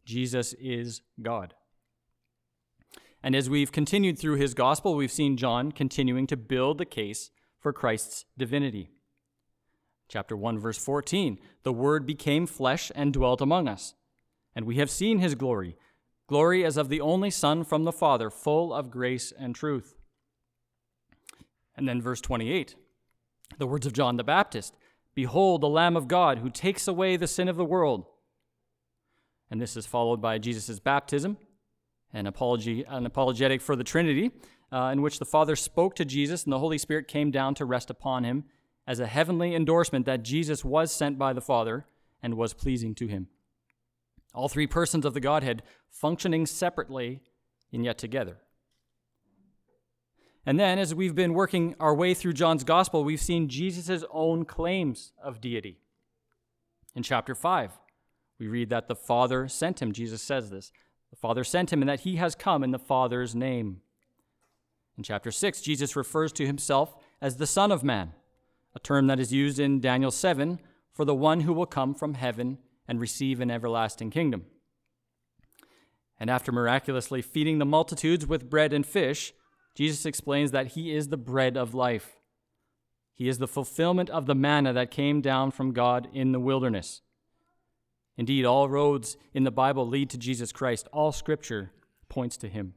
Jesus 0.06 0.54
is 0.54 1.02
God. 1.20 1.52
And 3.22 3.36
as 3.36 3.50
we've 3.50 3.72
continued 3.72 4.18
through 4.18 4.36
his 4.36 4.54
gospel, 4.54 4.94
we've 4.94 5.12
seen 5.12 5.36
John 5.36 5.70
continuing 5.70 6.26
to 6.28 6.36
build 6.38 6.78
the 6.78 6.86
case 6.86 7.30
for 7.64 7.72
Christ's 7.72 8.26
divinity. 8.36 8.90
Chapter 10.06 10.36
1, 10.36 10.58
verse 10.58 10.76
14 10.76 11.38
The 11.62 11.72
Word 11.72 12.04
became 12.04 12.46
flesh 12.46 12.92
and 12.94 13.10
dwelt 13.10 13.40
among 13.40 13.68
us, 13.68 13.94
and 14.54 14.66
we 14.66 14.76
have 14.76 14.90
seen 14.90 15.18
his 15.18 15.34
glory 15.34 15.78
glory 16.26 16.62
as 16.62 16.76
of 16.76 16.90
the 16.90 17.00
only 17.00 17.30
Son 17.30 17.64
from 17.64 17.84
the 17.84 17.92
Father, 17.92 18.28
full 18.28 18.72
of 18.72 18.90
grace 18.90 19.32
and 19.38 19.54
truth. 19.54 19.96
And 21.74 21.88
then 21.88 22.02
verse 22.02 22.20
28 22.20 22.76
the 23.56 23.66
words 23.66 23.86
of 23.86 23.94
John 23.94 24.18
the 24.18 24.24
Baptist 24.24 24.74
Behold, 25.14 25.62
the 25.62 25.68
Lamb 25.68 25.96
of 25.96 26.06
God 26.06 26.40
who 26.40 26.50
takes 26.50 26.86
away 26.86 27.16
the 27.16 27.26
sin 27.26 27.48
of 27.48 27.56
the 27.56 27.64
world. 27.64 28.04
And 29.50 29.58
this 29.58 29.74
is 29.74 29.86
followed 29.86 30.20
by 30.20 30.36
Jesus' 30.36 30.80
baptism, 30.80 31.38
an, 32.12 32.26
apology, 32.26 32.84
an 32.86 33.06
apologetic 33.06 33.62
for 33.62 33.74
the 33.74 33.84
Trinity, 33.84 34.32
uh, 34.74 34.90
in 34.90 35.02
which 35.02 35.20
the 35.20 35.24
Father 35.24 35.54
spoke 35.54 35.94
to 35.94 36.04
Jesus 36.04 36.42
and 36.42 36.52
the 36.52 36.58
Holy 36.58 36.78
Spirit 36.78 37.06
came 37.06 37.30
down 37.30 37.54
to 37.54 37.64
rest 37.64 37.90
upon 37.90 38.24
him 38.24 38.44
as 38.88 38.98
a 38.98 39.06
heavenly 39.06 39.54
endorsement 39.54 40.04
that 40.04 40.24
Jesus 40.24 40.64
was 40.64 40.90
sent 40.90 41.16
by 41.16 41.32
the 41.32 41.40
Father 41.40 41.86
and 42.20 42.34
was 42.34 42.52
pleasing 42.52 42.92
to 42.96 43.06
him. 43.06 43.28
All 44.34 44.48
three 44.48 44.66
persons 44.66 45.04
of 45.04 45.14
the 45.14 45.20
Godhead 45.20 45.62
functioning 45.88 46.44
separately 46.44 47.22
and 47.72 47.84
yet 47.84 47.98
together. 47.98 48.38
And 50.44 50.58
then, 50.58 50.80
as 50.80 50.92
we've 50.92 51.14
been 51.14 51.34
working 51.34 51.76
our 51.78 51.94
way 51.94 52.12
through 52.12 52.32
John's 52.32 52.64
gospel, 52.64 53.04
we've 53.04 53.22
seen 53.22 53.48
Jesus' 53.48 54.04
own 54.10 54.44
claims 54.44 55.12
of 55.22 55.40
deity. 55.40 55.78
In 56.96 57.04
chapter 57.04 57.36
5, 57.36 57.78
we 58.40 58.48
read 58.48 58.70
that 58.70 58.88
the 58.88 58.96
Father 58.96 59.46
sent 59.46 59.80
him. 59.80 59.92
Jesus 59.92 60.20
says 60.20 60.50
this 60.50 60.72
The 61.10 61.16
Father 61.16 61.44
sent 61.44 61.72
him, 61.72 61.80
and 61.80 61.88
that 61.88 62.00
he 62.00 62.16
has 62.16 62.34
come 62.34 62.64
in 62.64 62.72
the 62.72 62.78
Father's 62.78 63.36
name. 63.36 63.80
In 64.96 65.02
chapter 65.02 65.30
6, 65.30 65.60
Jesus 65.60 65.96
refers 65.96 66.32
to 66.32 66.46
himself 66.46 66.96
as 67.20 67.36
the 67.36 67.46
Son 67.46 67.72
of 67.72 67.82
Man 67.82 68.12
a 68.74 68.80
term 68.80 69.06
that 69.06 69.20
is 69.20 69.32
used 69.32 69.58
in 69.58 69.80
Daniel 69.80 70.10
7 70.10 70.58
for 70.92 71.04
the 71.04 71.14
one 71.14 71.40
who 71.40 71.52
will 71.52 71.66
come 71.66 71.94
from 71.94 72.14
heaven 72.14 72.58
and 72.88 73.00
receive 73.00 73.40
an 73.40 73.50
everlasting 73.50 74.10
kingdom. 74.10 74.46
And 76.18 76.30
after 76.30 76.52
miraculously 76.52 77.22
feeding 77.22 77.58
the 77.58 77.64
multitudes 77.64 78.26
with 78.26 78.50
bread 78.50 78.72
and 78.72 78.86
fish, 78.86 79.32
Jesus 79.74 80.06
explains 80.06 80.52
that 80.52 80.68
he 80.68 80.94
is 80.94 81.08
the 81.08 81.16
bread 81.16 81.56
of 81.56 81.74
life. 81.74 82.16
He 83.12 83.28
is 83.28 83.38
the 83.38 83.48
fulfillment 83.48 84.10
of 84.10 84.26
the 84.26 84.34
manna 84.34 84.72
that 84.72 84.90
came 84.90 85.20
down 85.20 85.50
from 85.50 85.72
God 85.72 86.08
in 86.12 86.32
the 86.32 86.40
wilderness. 86.40 87.00
Indeed, 88.16 88.44
all 88.44 88.68
roads 88.68 89.16
in 89.32 89.44
the 89.44 89.50
Bible 89.50 89.86
lead 89.86 90.10
to 90.10 90.18
Jesus 90.18 90.52
Christ. 90.52 90.88
All 90.92 91.10
scripture 91.10 91.72
points 92.08 92.36
to 92.38 92.48
him. 92.48 92.74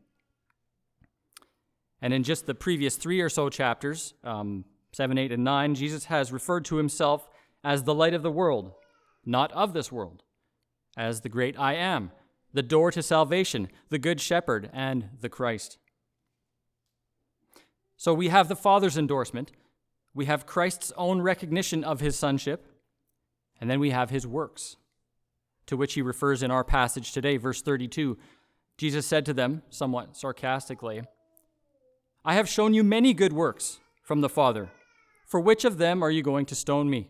And 2.01 2.13
in 2.13 2.23
just 2.23 2.45
the 2.45 2.55
previous 2.55 2.95
three 2.95 3.21
or 3.21 3.29
so 3.29 3.49
chapters, 3.49 4.13
um, 4.23 4.65
7, 4.91 5.17
8, 5.17 5.31
and 5.31 5.43
9, 5.43 5.75
Jesus 5.75 6.05
has 6.05 6.31
referred 6.31 6.65
to 6.65 6.77
himself 6.77 7.27
as 7.63 7.83
the 7.83 7.93
light 7.93 8.13
of 8.13 8.23
the 8.23 8.31
world, 8.31 8.71
not 9.25 9.51
of 9.51 9.73
this 9.73 9.91
world, 9.91 10.23
as 10.95 11.21
the 11.21 11.29
great 11.29 11.57
I 11.59 11.73
am, 11.73 12.11
the 12.53 12.63
door 12.63 12.91
to 12.91 13.03
salvation, 13.03 13.69
the 13.89 13.99
good 13.99 14.21
shepherd, 14.21 14.69
and 14.73 15.09
the 15.21 15.29
Christ. 15.29 15.77
So 17.97 18.13
we 18.13 18.29
have 18.29 18.47
the 18.47 18.55
Father's 18.55 18.97
endorsement, 18.97 19.51
we 20.13 20.25
have 20.25 20.45
Christ's 20.45 20.91
own 20.97 21.21
recognition 21.21 21.83
of 21.83 21.99
his 21.99 22.15
sonship, 22.15 22.65
and 23.59 23.69
then 23.69 23.79
we 23.79 23.91
have 23.91 24.09
his 24.09 24.25
works, 24.25 24.77
to 25.65 25.77
which 25.77 25.93
he 25.93 26.01
refers 26.01 26.41
in 26.41 26.51
our 26.51 26.63
passage 26.63 27.11
today, 27.11 27.37
verse 27.37 27.61
32. 27.61 28.17
Jesus 28.77 29.05
said 29.05 29.25
to 29.25 29.33
them, 29.33 29.63
somewhat 29.69 30.15
sarcastically, 30.15 31.01
I 32.27 32.33
have 32.33 32.49
shown 32.49 32.73
you 32.73 32.83
many 32.83 33.13
good 33.13 33.31
works 33.31 33.79
from 34.03 34.19
the 34.19 34.27
Father. 34.27 34.69
For 35.25 35.39
which 35.39 35.63
of 35.63 35.77
them 35.77 36.03
are 36.03 36.11
you 36.11 36.21
going 36.21 36.45
to 36.47 36.55
stone 36.55 36.89
me? 36.89 37.09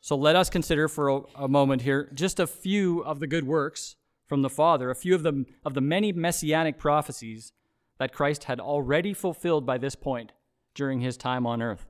So 0.00 0.16
let 0.16 0.34
us 0.34 0.48
consider 0.48 0.88
for 0.88 1.08
a, 1.10 1.20
a, 1.36 1.48
moment 1.48 1.82
here 1.82 2.10
just 2.14 2.40
a 2.40 2.46
few 2.46 3.04
of 3.04 3.20
the 3.20 3.26
good 3.26 3.46
works 3.46 3.96
from 4.26 4.40
the 4.40 4.48
Father, 4.48 4.88
a 4.88 4.94
few 4.94 5.14
of 5.14 5.22
the, 5.22 5.44
of 5.66 5.74
the 5.74 5.82
many 5.82 6.12
messianic 6.12 6.78
prophecies 6.78 7.52
that 7.98 8.14
Christ 8.14 8.44
had 8.44 8.58
already 8.58 9.12
fulfilled 9.12 9.66
by 9.66 9.76
this 9.76 9.94
point 9.94 10.32
during 10.74 11.02
his 11.02 11.18
time 11.18 11.46
on 11.46 11.60
earth. 11.60 11.84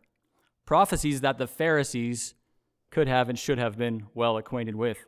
Prophecies 0.66 1.20
that 1.20 1.38
the 1.38 1.46
Pharisees 1.46 2.34
could 2.90 3.06
have 3.06 3.28
and 3.28 3.38
should 3.38 3.58
have 3.58 3.78
been 3.78 4.08
well 4.14 4.36
acquainted 4.36 4.74
with. 4.74 4.98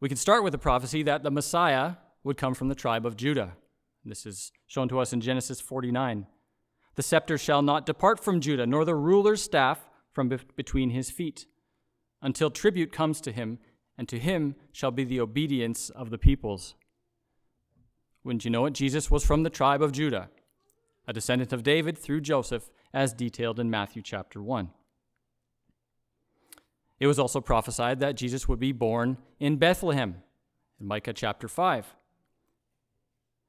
We 0.00 0.10
can 0.10 0.18
start 0.18 0.44
with 0.44 0.52
the 0.52 0.58
prophecy 0.58 1.02
that 1.04 1.22
the 1.22 1.30
Messiah 1.30 1.94
would 2.24 2.36
come 2.36 2.54
from 2.54 2.68
the 2.68 2.74
tribe 2.74 3.06
of 3.06 3.16
Judah. 3.16 3.52
This 4.04 4.26
is 4.26 4.52
shown 4.66 4.88
to 4.88 4.98
us 4.98 5.12
in 5.12 5.20
Genesis 5.20 5.60
49. 5.60 6.26
The 6.96 7.02
scepter 7.02 7.38
shall 7.38 7.62
not 7.62 7.86
depart 7.86 8.22
from 8.22 8.40
Judah, 8.40 8.66
nor 8.66 8.84
the 8.84 8.94
ruler's 8.94 9.42
staff 9.42 9.88
from 10.12 10.28
be- 10.28 10.38
between 10.56 10.90
his 10.90 11.10
feet, 11.10 11.46
until 12.22 12.50
tribute 12.50 12.92
comes 12.92 13.20
to 13.22 13.32
him, 13.32 13.58
and 13.96 14.08
to 14.08 14.18
him 14.18 14.56
shall 14.72 14.90
be 14.90 15.04
the 15.04 15.20
obedience 15.20 15.90
of 15.90 16.10
the 16.10 16.18
peoples. 16.18 16.74
Wouldn't 18.22 18.44
you 18.44 18.50
know 18.50 18.66
it? 18.66 18.72
Jesus 18.72 19.10
was 19.10 19.24
from 19.24 19.42
the 19.42 19.50
tribe 19.50 19.82
of 19.82 19.92
Judah, 19.92 20.30
a 21.06 21.12
descendant 21.12 21.52
of 21.52 21.62
David 21.62 21.98
through 21.98 22.22
Joseph, 22.22 22.70
as 22.92 23.12
detailed 23.12 23.58
in 23.58 23.70
Matthew 23.70 24.02
chapter 24.02 24.40
1. 24.40 24.70
It 27.00 27.06
was 27.06 27.18
also 27.18 27.40
prophesied 27.40 28.00
that 28.00 28.16
Jesus 28.16 28.48
would 28.48 28.60
be 28.60 28.72
born 28.72 29.18
in 29.40 29.56
Bethlehem, 29.56 30.22
in 30.80 30.86
Micah 30.86 31.12
chapter 31.12 31.48
5. 31.48 31.94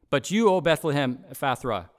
But 0.09 0.31
you, 0.31 0.49
O 0.49 0.61
Bethlehem 0.61 1.19
Ephrathah, 1.31 1.89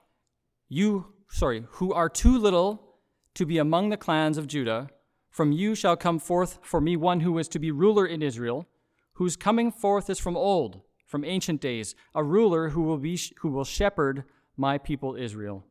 you, 0.69 1.13
sorry, 1.29 1.65
who 1.73 1.93
are 1.93 2.09
too 2.09 2.37
little 2.39 2.97
to 3.35 3.45
be 3.45 3.59
among 3.59 3.91
the 3.91 3.97
clans 3.97 4.39
of 4.39 4.47
Judah, 4.47 4.89
from 5.31 5.53
you 5.53 5.75
shall 5.75 5.97
come 5.97 6.19
forth 6.19 6.59
for 6.63 6.81
me 6.81 6.97
one 6.97 7.21
who 7.21 7.37
is 7.39 7.49
to 7.49 7.59
be 7.59 7.71
ruler 7.71 8.07
in 8.07 8.23
Israel, 8.23 8.67
whose 9.15 9.37
coming 9.37 9.71
forth 9.71 10.09
is 10.09 10.19
from 10.19 10.37
old, 10.37 10.81
from 11.05 11.25
ancient 11.25 11.61
days, 11.61 11.95
a 12.15 12.25
ruler 12.25 12.71
who 12.71 12.83
will 12.83 12.99
be 12.99 13.21
who 13.41 13.51
will 13.51 13.65
shepherd 13.65 14.25
my 14.57 14.79
people 14.79 15.15
Israel. 15.15 15.65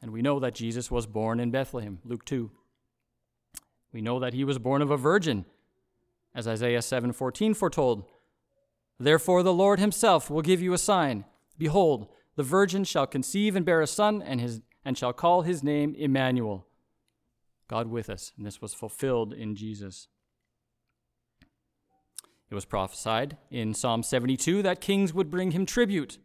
And 0.00 0.12
we 0.12 0.22
know 0.22 0.38
that 0.40 0.54
Jesus 0.54 0.90
was 0.90 1.06
born 1.06 1.40
in 1.40 1.50
Bethlehem, 1.50 1.98
Luke 2.04 2.24
2. 2.24 2.50
We 3.92 4.00
know 4.00 4.20
that 4.20 4.34
he 4.34 4.44
was 4.44 4.58
born 4.58 4.82
of 4.82 4.90
a 4.90 4.96
virgin, 4.96 5.44
as 6.34 6.46
Isaiah 6.46 6.80
7:14 6.80 7.54
foretold. 7.54 8.04
Therefore 9.00 9.42
the 9.42 9.54
Lord 9.54 9.80
himself 9.80 10.28
will 10.28 10.42
give 10.42 10.60
you 10.60 10.74
a 10.74 10.78
sign. 10.78 11.24
Behold, 11.56 12.06
the 12.36 12.42
virgin 12.42 12.84
shall 12.84 13.06
conceive 13.06 13.56
and 13.56 13.64
bear 13.64 13.80
a 13.80 13.86
son, 13.86 14.22
and 14.22 14.40
his 14.40 14.60
and 14.84 14.96
shall 14.96 15.12
call 15.12 15.42
his 15.42 15.62
name 15.62 15.94
Emmanuel, 15.98 16.66
God 17.68 17.88
with 17.88 18.08
us. 18.08 18.32
And 18.36 18.46
this 18.46 18.62
was 18.62 18.72
fulfilled 18.72 19.32
in 19.32 19.54
Jesus. 19.54 20.08
It 22.50 22.54
was 22.54 22.64
prophesied 22.64 23.36
in 23.50 23.74
Psalm 23.74 24.02
72 24.02 24.62
that 24.62 24.80
kings 24.80 25.14
would 25.14 25.30
bring 25.30 25.52
him 25.52 25.66
tribute. 25.66 26.18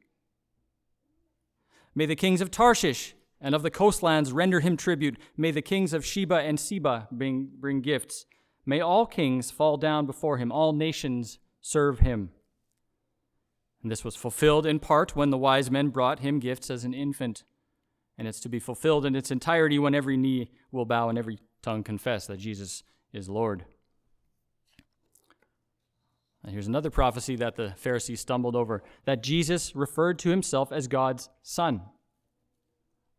May 1.93 2.05
the 2.05 2.15
kings 2.15 2.41
of 2.41 2.49
Tarshish 2.49 3.13
and 3.39 3.53
of 3.53 3.61
the 3.61 3.69
coastlands 3.69 4.31
render 4.31 4.61
him 4.61 4.75
tribute. 4.75 5.17
May 5.37 5.51
the 5.51 5.61
kings 5.61 5.93
of 5.93 6.05
Sheba 6.05 6.35
and 6.35 6.59
Seba 6.59 7.07
bring, 7.11 7.49
bring 7.59 7.81
gifts. 7.81 8.25
May 8.65 8.79
all 8.79 9.05
kings 9.05 9.51
fall 9.51 9.77
down 9.77 10.05
before 10.05 10.37
him, 10.37 10.51
all 10.51 10.73
nations 10.73 11.39
serve 11.61 11.99
him. 11.99 12.31
And 13.85 13.91
this 13.91 14.03
was 14.03 14.15
fulfilled 14.15 14.65
in 14.65 14.79
part 14.79 15.15
when 15.15 15.29
the 15.29 15.37
wise 15.37 15.69
men 15.69 15.89
brought 15.89 16.21
him 16.21 16.39
gifts 16.39 16.71
as 16.71 16.85
an 16.85 16.95
infant 16.95 17.43
and 18.17 18.27
it's 18.27 18.39
to 18.39 18.49
be 18.49 18.57
fulfilled 18.57 19.05
in 19.05 19.15
its 19.15 19.29
entirety 19.29 19.77
when 19.77 19.93
every 19.93 20.17
knee 20.17 20.49
will 20.71 20.85
bow 20.85 21.07
and 21.07 21.19
every 21.19 21.37
tongue 21.61 21.83
confess 21.83 22.25
that 22.25 22.39
Jesus 22.39 22.81
is 23.13 23.29
Lord. 23.29 23.63
And 26.41 26.51
here's 26.51 26.65
another 26.65 26.89
prophecy 26.89 27.35
that 27.35 27.57
the 27.57 27.75
Pharisees 27.77 28.21
stumbled 28.21 28.55
over 28.55 28.81
that 29.03 29.21
Jesus 29.21 29.75
referred 29.75 30.17
to 30.17 30.31
himself 30.31 30.71
as 30.71 30.87
God's 30.87 31.29
Son. 31.43 31.83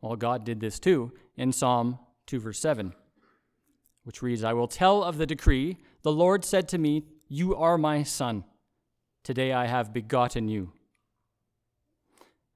Well, 0.01 0.17
God 0.17 0.43
did 0.43 0.59
this 0.59 0.79
too 0.79 1.13
in 1.37 1.53
Psalm 1.53 1.97
2, 2.25 2.41
verse 2.41 2.59
7, 2.59 2.91
which 4.03 4.21
reads 4.21 4.43
I 4.43 4.51
will 4.51 4.67
tell 4.67 5.01
of 5.01 5.17
the 5.17 5.25
decree. 5.25 5.77
The 6.01 6.11
Lord 6.11 6.43
said 6.43 6.67
to 6.67 6.77
me, 6.77 7.05
You 7.29 7.55
are 7.55 7.77
my 7.77 8.03
Son. 8.03 8.43
Today 9.27 9.51
I 9.51 9.67
have 9.67 9.91
begotten 9.91 10.47
you. 10.47 10.71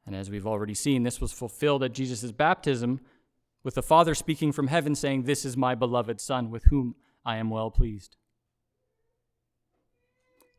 And 0.05 0.15
as 0.15 0.29
we've 0.29 0.47
already 0.47 0.73
seen, 0.73 1.03
this 1.03 1.19
was 1.19 1.33
fulfilled 1.33 1.83
at 1.83 1.91
Jesus' 1.91 2.31
baptism, 2.31 3.01
with 3.61 3.75
the 3.75 3.83
Father 3.83 4.15
speaking 4.15 4.53
from 4.53 4.67
heaven, 4.67 4.95
saying, 4.95 5.23
This 5.23 5.43
is 5.43 5.57
my 5.57 5.75
beloved 5.75 6.21
Son, 6.21 6.49
with 6.49 6.63
whom 6.69 6.95
I 7.25 7.35
am 7.35 7.49
well 7.49 7.71
pleased. 7.71 8.15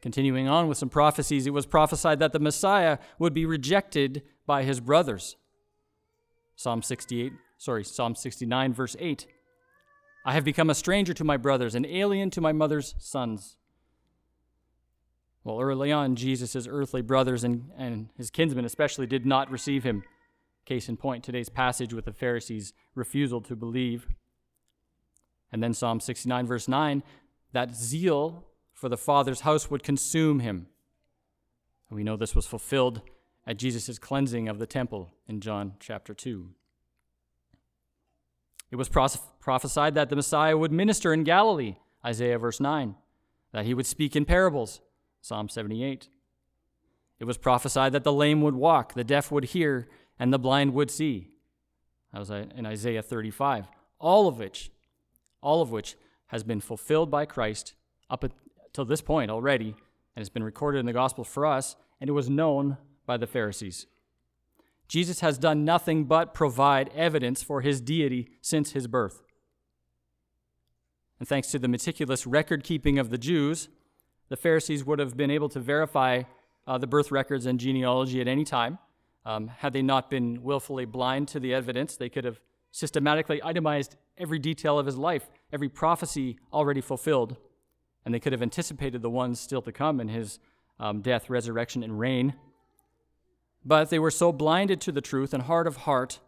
Continuing 0.03 0.49
on 0.49 0.69
with 0.69 0.77
some 0.77 0.91
prophecies, 0.91 1.47
it 1.47 1.55
was 1.55 1.65
prophesied 1.65 2.19
that 2.19 2.35
the 2.35 2.39
Messiah 2.39 2.99
would 3.19 3.33
be 3.33 3.47
rejected 3.47 4.23
by 4.45 4.65
his 4.65 4.81
brothers. 4.81 5.37
Psalm 6.57 6.83
68, 6.83 7.33
sorry, 7.57 7.85
Psalm 7.85 8.15
69, 8.15 8.75
verse 8.75 8.97
8. 8.99 9.27
I 10.27 10.35
have 10.35 10.45
become 10.45 10.69
a 10.69 10.75
stranger 10.75 11.15
to 11.15 11.25
my 11.25 11.39
brothers, 11.39 11.75
an 11.75 11.87
alien 11.87 12.29
to 12.33 12.43
my 12.43 12.53
mother's 12.53 12.95
sons. 12.99 13.57
Well, 15.45 15.61
early 15.61 15.91
on, 15.91 16.15
Jesus' 16.15 16.69
earthly 16.69 17.03
brothers 17.03 17.43
and, 17.43 17.71
and 17.77 18.09
his 18.17 18.31
kinsmen 18.31 18.65
especially 18.65 19.07
did 19.07 19.27
not 19.27 19.51
receive 19.51 19.83
him. 19.83 20.05
Case 20.65 20.89
in 20.89 20.97
point, 20.97 21.25
today's 21.25 21.49
passage 21.49 21.93
with 21.93 22.05
the 22.05 22.13
Pharisees' 22.13 22.73
refusal 22.95 23.41
to 23.43 23.57
believe. 23.57 24.07
And 25.51 25.63
then 25.63 25.75
Psalm 25.75 25.99
69, 25.99 26.47
verse 26.47 26.69
9, 26.69 27.03
that 27.53 27.75
zeal 27.75 28.45
for 28.73 28.89
the 28.89 28.97
Father's 28.97 29.41
house 29.41 29.71
would 29.71 29.83
consume 29.83 30.41
him. 30.41 30.69
And 31.89 31.97
we 31.97 32.05
know 32.05 32.17
this 32.17 32.37
was 32.37 32.47
fulfilled 32.47 33.03
at 33.45 33.59
Jesus' 33.59 33.99
cleansing 33.99 34.49
of 34.49 34.61
the 34.61 34.67
temple 34.67 35.11
in 35.27 35.41
John 35.41 35.75
chapter 35.81 36.15
2. 36.15 36.49
It 38.71 38.77
was 38.77 38.89
prophesied 38.89 39.95
that 39.97 40.09
the 40.09 40.17
Messiah 40.17 40.57
would 40.57 40.73
minister 40.73 41.13
in 41.13 41.25
Galilee, 41.25 41.77
Isaiah 42.07 42.39
verse 42.39 42.61
9, 42.61 42.95
that 43.53 43.67
he 43.67 43.75
would 43.75 43.87
speak 43.87 44.17
in 44.17 44.25
parables, 44.25 44.81
Psalm 45.23 45.49
78. 45.49 46.09
It 47.19 47.25
was 47.25 47.39
prophesied 47.39 47.93
that 47.93 48.05
the 48.05 48.13
lame 48.13 48.43
would 48.43 48.57
walk, 48.57 48.95
the 48.95 49.05
deaf 49.05 49.31
would 49.31 49.45
hear, 49.45 49.89
and 50.19 50.33
the 50.33 50.39
blind 50.39 50.75
would 50.75 50.91
see. 50.91 51.29
That 52.13 52.19
was 52.19 52.31
uh, 52.31 52.47
in 52.55 52.67
Isaiah 52.67 53.03
35. 53.03 53.69
All 53.99 54.27
of 54.27 54.39
which, 54.39 54.71
all 55.41 55.63
of 55.63 55.71
which 55.71 55.97
has 56.27 56.43
been 56.43 56.61
fulfilled 56.61 57.11
by 57.11 57.25
Christ 57.25 57.75
up 58.11 58.25
until 58.25 58.85
this 58.85 59.01
point 59.01 59.31
already, 59.31 59.77
and 60.15 60.21
has 60.21 60.29
been 60.29 60.43
recorded 60.43 60.81
in 60.81 60.87
the 60.87 60.93
gospel 60.93 61.25
for 61.25 61.47
us, 61.47 61.77
and 62.01 62.11
it 62.11 62.13
was 62.13 62.29
known 62.29 62.77
by 63.07 63.17
the 63.17 63.27
Pharisees. 63.27 63.87
Jesus 64.89 65.21
has 65.21 65.39
done 65.39 65.65
nothing 65.65 66.05
but 66.05 66.35
provide 66.35 66.91
evidence 66.95 67.43
for 67.43 67.61
his 67.61 67.81
deity 67.81 68.29
since 68.41 68.73
his 68.73 68.87
birth. 68.87 69.23
And 71.19 71.29
thanks 71.29 71.51
to 71.53 71.59
the 71.59 71.69
meticulous 71.69 72.27
record 72.27 72.65
keeping 72.65 72.99
of 72.99 73.11
the 73.11 73.17
Jews, 73.17 73.69
the 74.33 74.37
Pharisees 74.39 74.83
would 74.83 74.99
have 74.99 75.15
been 75.15 75.31
able 75.31 75.51
to 75.51 75.61
verify 75.61 76.23
uh, 76.67 76.79
the 76.79 76.87
birth 76.87 77.11
records 77.11 77.45
and 77.45 77.61
genealogy 77.61 78.19
at 78.19 78.27
any 78.27 78.45
time. 78.45 78.79
Um, 79.27 79.49
had 79.49 79.75
they 79.75 79.83
not 79.83 80.09
been 80.09 80.43
willfully 80.43 80.87
blind 80.87 81.29
to 81.29 81.39
the 81.39 81.53
evidence, 81.53 81.97
they 81.97 82.09
could 82.09 82.25
have 82.25 82.41
systematically 82.71 83.43
itemized 83.45 83.95
every 84.17 84.39
detail 84.39 84.79
of 84.79 84.87
his 84.87 84.97
life, 84.97 85.29
every 85.53 85.69
prophecy 85.69 86.39
already 86.51 86.81
fulfilled, 86.81 87.37
and 88.07 88.15
they 88.15 88.19
could 88.19 88.33
have 88.33 88.41
anticipated 88.41 89.03
the 89.03 89.11
ones 89.11 89.39
still 89.39 89.61
to 89.61 89.71
come 89.71 90.01
in 90.01 90.09
his 90.09 90.39
um, 90.81 91.03
death, 91.03 91.29
resurrection, 91.29 91.83
and 91.83 91.99
reign. 91.99 92.33
But 93.67 93.91
they 93.91 93.99
were 93.99 94.11
so 94.11 94.33
blinded 94.33 94.81
to 94.81 94.93
the 94.93 95.03
truth 95.03 95.35
and 95.35 95.43
hard 95.43 95.67
of 95.67 95.77
heart 95.77 96.21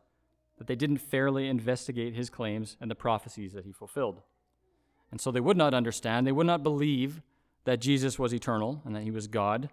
that 0.58 0.66
they 0.66 0.76
didn't 0.76 0.98
fairly 0.98 1.48
investigate 1.48 2.12
his 2.12 2.28
claims 2.28 2.76
and 2.82 2.90
the 2.90 2.94
prophecies 2.94 3.54
that 3.54 3.64
he 3.64 3.72
fulfilled. 3.72 4.20
And 5.10 5.22
so 5.22 5.30
they 5.30 5.40
would 5.40 5.56
not 5.56 5.72
understand, 5.72 6.26
they 6.26 6.32
would 6.32 6.46
not 6.46 6.62
believe 6.62 7.22
that 7.64 7.80
Jesus 7.80 8.18
was 8.18 8.32
eternal 8.32 8.82
and 8.84 8.94
that 8.94 9.02
he 9.02 9.10
was 9.10 9.26
God. 9.26 9.70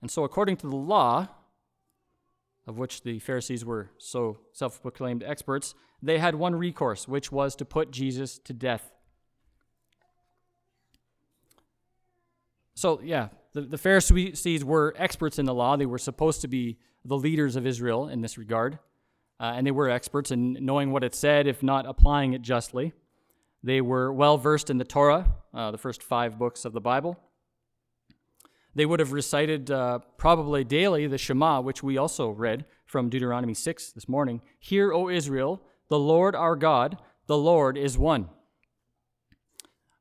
And 0.00 0.10
so, 0.10 0.24
according 0.24 0.56
to 0.58 0.68
the 0.68 0.76
law, 0.76 1.28
of 2.66 2.78
which 2.78 3.02
the 3.02 3.18
Pharisees 3.18 3.64
were 3.64 3.90
so 3.98 4.38
self 4.52 4.80
proclaimed 4.80 5.22
experts, 5.22 5.74
they 6.02 6.18
had 6.18 6.34
one 6.34 6.54
recourse, 6.54 7.06
which 7.06 7.30
was 7.30 7.54
to 7.56 7.64
put 7.64 7.90
Jesus 7.90 8.38
to 8.38 8.52
death. 8.52 8.92
So, 12.74 13.00
yeah, 13.02 13.28
the, 13.52 13.62
the 13.62 13.78
Pharisees 13.78 14.64
were 14.64 14.94
experts 14.98 15.38
in 15.38 15.46
the 15.46 15.54
law. 15.54 15.76
They 15.76 15.86
were 15.86 15.98
supposed 15.98 16.40
to 16.40 16.48
be 16.48 16.78
the 17.04 17.16
leaders 17.16 17.56
of 17.56 17.66
Israel 17.66 18.08
in 18.08 18.20
this 18.20 18.36
regard. 18.36 18.78
Uh, 19.38 19.52
and 19.56 19.66
they 19.66 19.70
were 19.70 19.88
experts 19.88 20.30
in 20.30 20.58
knowing 20.60 20.90
what 20.90 21.04
it 21.04 21.14
said, 21.14 21.46
if 21.46 21.62
not 21.62 21.86
applying 21.86 22.32
it 22.32 22.42
justly. 22.42 22.92
They 23.64 23.80
were 23.80 24.12
well 24.12 24.36
versed 24.36 24.68
in 24.68 24.76
the 24.76 24.84
Torah, 24.84 25.26
uh, 25.54 25.70
the 25.70 25.78
first 25.78 26.02
five 26.02 26.38
books 26.38 26.66
of 26.66 26.74
the 26.74 26.82
Bible. 26.82 27.18
They 28.74 28.84
would 28.84 29.00
have 29.00 29.12
recited 29.12 29.70
uh, 29.70 30.00
probably 30.18 30.64
daily 30.64 31.06
the 31.06 31.16
Shema, 31.16 31.62
which 31.62 31.82
we 31.82 31.96
also 31.96 32.28
read 32.28 32.66
from 32.84 33.08
Deuteronomy 33.08 33.54
6 33.54 33.92
this 33.92 34.06
morning. 34.06 34.42
Hear, 34.58 34.92
O 34.92 35.08
Israel, 35.08 35.62
the 35.88 35.98
Lord 35.98 36.36
our 36.36 36.56
God, 36.56 36.98
the 37.26 37.38
Lord 37.38 37.78
is 37.78 37.96
one. 37.96 38.28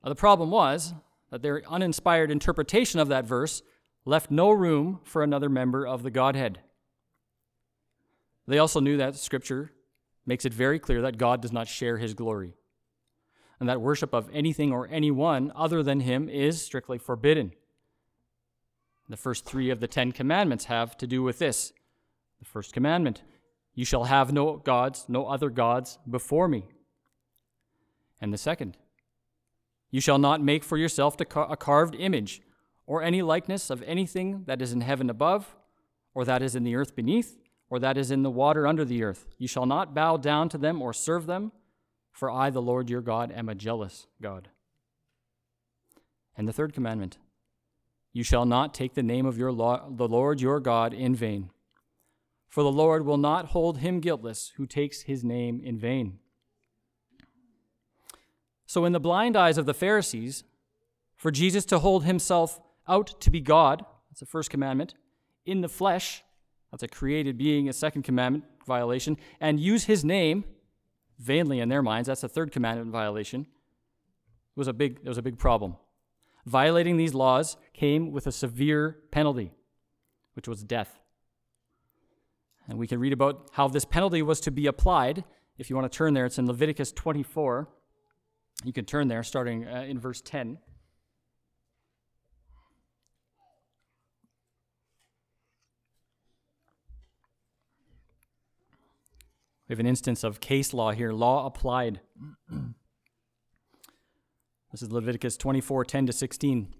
Uh, 0.04 0.10
the 0.10 0.16
problem 0.16 0.52
was 0.52 0.94
that 1.32 1.42
their 1.42 1.62
uninspired 1.66 2.32
interpretation 2.32 3.00
of 3.00 3.08
that 3.08 3.24
verse 3.24 3.62
left 4.04 4.30
no 4.30 4.52
room 4.52 5.00
for 5.06 5.24
another 5.24 5.48
member 5.48 5.88
of 5.88 6.04
the 6.04 6.12
Godhead. 6.12 6.60
They 8.46 8.58
also 8.58 8.82
knew 8.82 8.98
that 8.98 9.16
Scripture 9.16 9.72
makes 10.26 10.44
it 10.44 10.54
very 10.54 10.80
clear 10.80 11.02
that 11.04 11.18
God 11.18 11.42
does 11.42 11.54
not 11.54 11.70
share 11.70 11.98
his 11.98 12.14
glory, 12.14 12.56
and 13.64 13.70
that 13.70 13.80
worship 13.80 14.14
of 14.14 14.30
anything 14.34 14.74
or 14.74 14.90
anyone 14.92 15.50
other 15.56 15.82
than 15.82 16.02
him 16.02 16.28
is 16.28 16.62
strictly 16.62 16.98
forbidden. 16.98 17.54
The 19.08 19.16
first 19.16 19.46
three 19.46 19.70
of 19.70 19.80
the 19.80 19.88
Ten 19.88 20.12
Commandments 20.12 20.66
have 20.66 20.98
to 20.98 21.08
do 21.08 21.24
with 21.24 21.40
this. 21.40 21.72
The 22.40 22.46
first 22.46 22.74
commandment 22.74 23.24
you 23.74 23.86
shall 23.86 24.04
have 24.04 24.34
no 24.34 24.58
gods, 24.58 25.06
no 25.08 25.28
other 25.28 25.50
gods 25.50 25.98
before 26.10 26.50
me. 26.50 26.66
And 28.20 28.34
the 28.34 28.38
second, 28.38 28.76
you 29.92 30.02
shall 30.02 30.18
not 30.18 30.44
make 30.44 30.66
for 30.66 30.76
yourself 30.76 31.16
a 31.22 31.56
carved 31.56 31.96
image, 31.96 32.42
or 32.86 33.02
any 33.02 33.22
likeness 33.22 33.70
of 33.70 33.82
anything 33.84 34.44
that 34.46 34.62
is 34.62 34.74
in 34.74 34.82
heaven 34.82 35.10
above, 35.10 35.56
or 36.14 36.26
that 36.26 36.42
is 36.42 36.54
in 36.54 36.66
the 36.66 36.76
earth 36.76 36.98
beneath, 36.98 37.40
or 37.70 37.80
that 37.80 37.98
is 37.98 38.12
in 38.12 38.24
the 38.24 38.30
water 38.30 38.68
under 38.68 38.84
the 38.84 39.04
earth. 39.04 39.26
You 39.38 39.48
shall 39.48 39.66
not 39.66 39.94
bow 39.94 40.18
down 40.18 40.50
to 40.50 40.58
them 40.58 40.82
or 40.82 40.92
serve 40.92 41.28
them, 41.28 41.54
for 42.14 42.30
I, 42.30 42.52
the 42.52 42.62
Lord 42.62 42.90
your 42.90 43.02
God, 43.02 43.32
am 43.32 43.50
a 43.50 43.56
jealous 43.56 44.08
God. 44.22 44.48
And 46.38 46.48
the 46.48 46.54
third 46.54 46.74
commandment 46.74 47.18
You 48.14 48.24
shall 48.24 48.46
not 48.46 48.74
take 48.74 48.94
the 48.94 49.04
name 49.04 49.26
of 49.26 49.38
your 49.38 49.52
the 49.52 50.08
Lord 50.08 50.40
your 50.40 50.60
God 50.60 50.94
in 50.94 51.16
vain, 51.16 51.50
for 52.48 52.64
the 52.64 52.72
Lord 52.72 53.06
will 53.06 53.18
not 53.18 53.48
hold 53.48 53.80
him 53.80 54.00
guiltless 54.00 54.54
who 54.56 54.66
takes 54.66 55.02
his 55.02 55.24
name 55.24 55.60
in 55.62 55.78
vain. 55.78 56.20
So, 58.66 58.86
in 58.86 58.94
the 58.94 59.00
blind 59.00 59.36
eyes 59.36 59.58
of 59.58 59.66
the 59.66 59.74
Pharisees, 59.74 60.44
for 61.16 61.32
Jesus 61.32 61.66
to 61.66 61.80
hold 61.80 62.06
himself 62.06 62.60
out 62.88 63.20
to 63.22 63.30
be 63.32 63.42
God, 63.42 63.84
that's 64.10 64.20
the 64.20 64.26
first 64.26 64.50
commandment, 64.50 64.94
in 65.46 65.62
the 65.62 65.70
flesh, 65.70 66.24
that's 66.72 66.84
a 66.84 66.88
created 66.88 67.38
being, 67.38 67.68
a 67.68 67.74
second 67.74 68.04
commandment 68.04 68.46
violation, 68.66 69.18
and 69.40 69.60
use 69.60 69.86
his 69.86 70.06
name 70.06 70.44
vainly 71.24 71.60
in 71.60 71.70
their 71.70 71.82
minds, 71.82 72.08
that's 72.08 72.24
a 72.24 72.30
third 72.30 72.52
commandment 72.52 72.92
violation, 72.92 73.42
it 73.42 74.60
was 74.60 74.68
a 74.68 74.74
big, 74.74 75.00
it 75.04 75.10
was 75.10 75.18
a 75.18 75.22
big 75.22 75.40
problem. 75.40 75.78
Violating 76.46 76.98
these 76.98 77.14
laws 77.14 77.58
came 77.74 78.12
with 78.12 78.28
a 78.28 78.32
severe 78.32 79.00
penalty, 79.12 79.52
which 80.34 80.48
was 80.48 80.64
death. 80.64 81.00
And 82.68 82.78
we 82.78 82.88
can 82.88 83.00
read 83.00 83.14
about 83.14 83.50
how 83.54 83.68
this 83.68 83.86
penalty 83.86 84.22
was 84.22 84.40
to 84.42 84.52
be 84.52 84.68
applied. 84.68 85.24
If 85.58 85.70
you 85.70 85.76
want 85.76 85.92
to 85.92 85.98
turn 85.98 86.14
there, 86.14 86.26
it's 86.26 86.38
in 86.38 86.48
Leviticus 86.48 86.92
24. 86.92 87.70
You 88.64 88.74
can 88.74 88.86
turn 88.86 89.08
there 89.08 89.24
starting 89.24 89.66
uh, 89.68 89.86
in 89.88 90.00
verse 90.00 90.22
10. 90.22 90.58
We 99.74 99.76
have 99.76 99.80
an 99.80 99.88
instance 99.88 100.24
of 100.24 100.40
case 100.40 100.72
law 100.72 100.92
here, 100.92 101.12
law 101.12 101.48
applied. 101.48 102.00
this 104.72 104.84
is 104.84 104.92
Leviticus 104.92 105.36
24 105.36 105.84
10 105.84 106.06
to 106.06 106.14
16. 106.14 106.72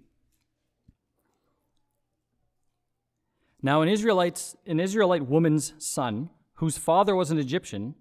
Now, 3.60 3.82
an, 3.82 3.88
Israelite's, 3.88 4.54
an 4.64 4.78
Israelite 4.78 5.26
woman's 5.26 5.74
son, 5.78 6.30
whose 6.58 6.78
father 6.78 7.16
was 7.16 7.32
an 7.32 7.38
Egyptian, 7.40 7.96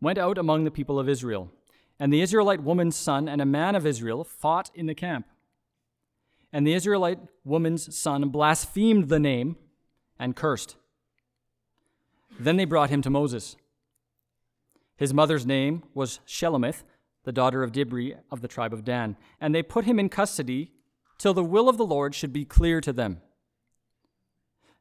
went 0.00 0.18
out 0.18 0.38
among 0.38 0.64
the 0.64 0.72
people 0.72 0.98
of 0.98 1.08
Israel. 1.08 1.52
And 2.00 2.12
the 2.12 2.20
Israelite 2.20 2.64
woman's 2.64 2.96
son 2.96 3.28
and 3.28 3.40
a 3.40 3.46
man 3.46 3.76
of 3.76 3.86
Israel 3.86 4.24
fought 4.24 4.72
in 4.74 4.86
the 4.86 4.94
camp. 4.96 5.28
And 6.52 6.66
the 6.66 6.74
Israelite 6.74 7.20
woman's 7.44 7.96
son 7.96 8.30
blasphemed 8.30 9.08
the 9.08 9.20
name 9.20 9.54
and 10.18 10.34
cursed. 10.34 10.74
Then 12.40 12.56
they 12.56 12.64
brought 12.64 12.90
him 12.90 13.02
to 13.02 13.10
Moses. 13.10 13.54
His 14.96 15.12
mother's 15.12 15.46
name 15.46 15.82
was 15.94 16.20
Shelomith, 16.26 16.82
the 17.24 17.32
daughter 17.32 17.62
of 17.62 17.72
Dibri 17.72 18.16
of 18.30 18.40
the 18.40 18.48
tribe 18.48 18.72
of 18.72 18.84
Dan. 18.84 19.16
And 19.40 19.54
they 19.54 19.62
put 19.62 19.84
him 19.84 19.98
in 19.98 20.08
custody 20.08 20.72
till 21.18 21.34
the 21.34 21.44
will 21.44 21.68
of 21.68 21.76
the 21.76 21.86
Lord 21.86 22.14
should 22.14 22.32
be 22.32 22.44
clear 22.44 22.80
to 22.80 22.92
them. 22.92 23.20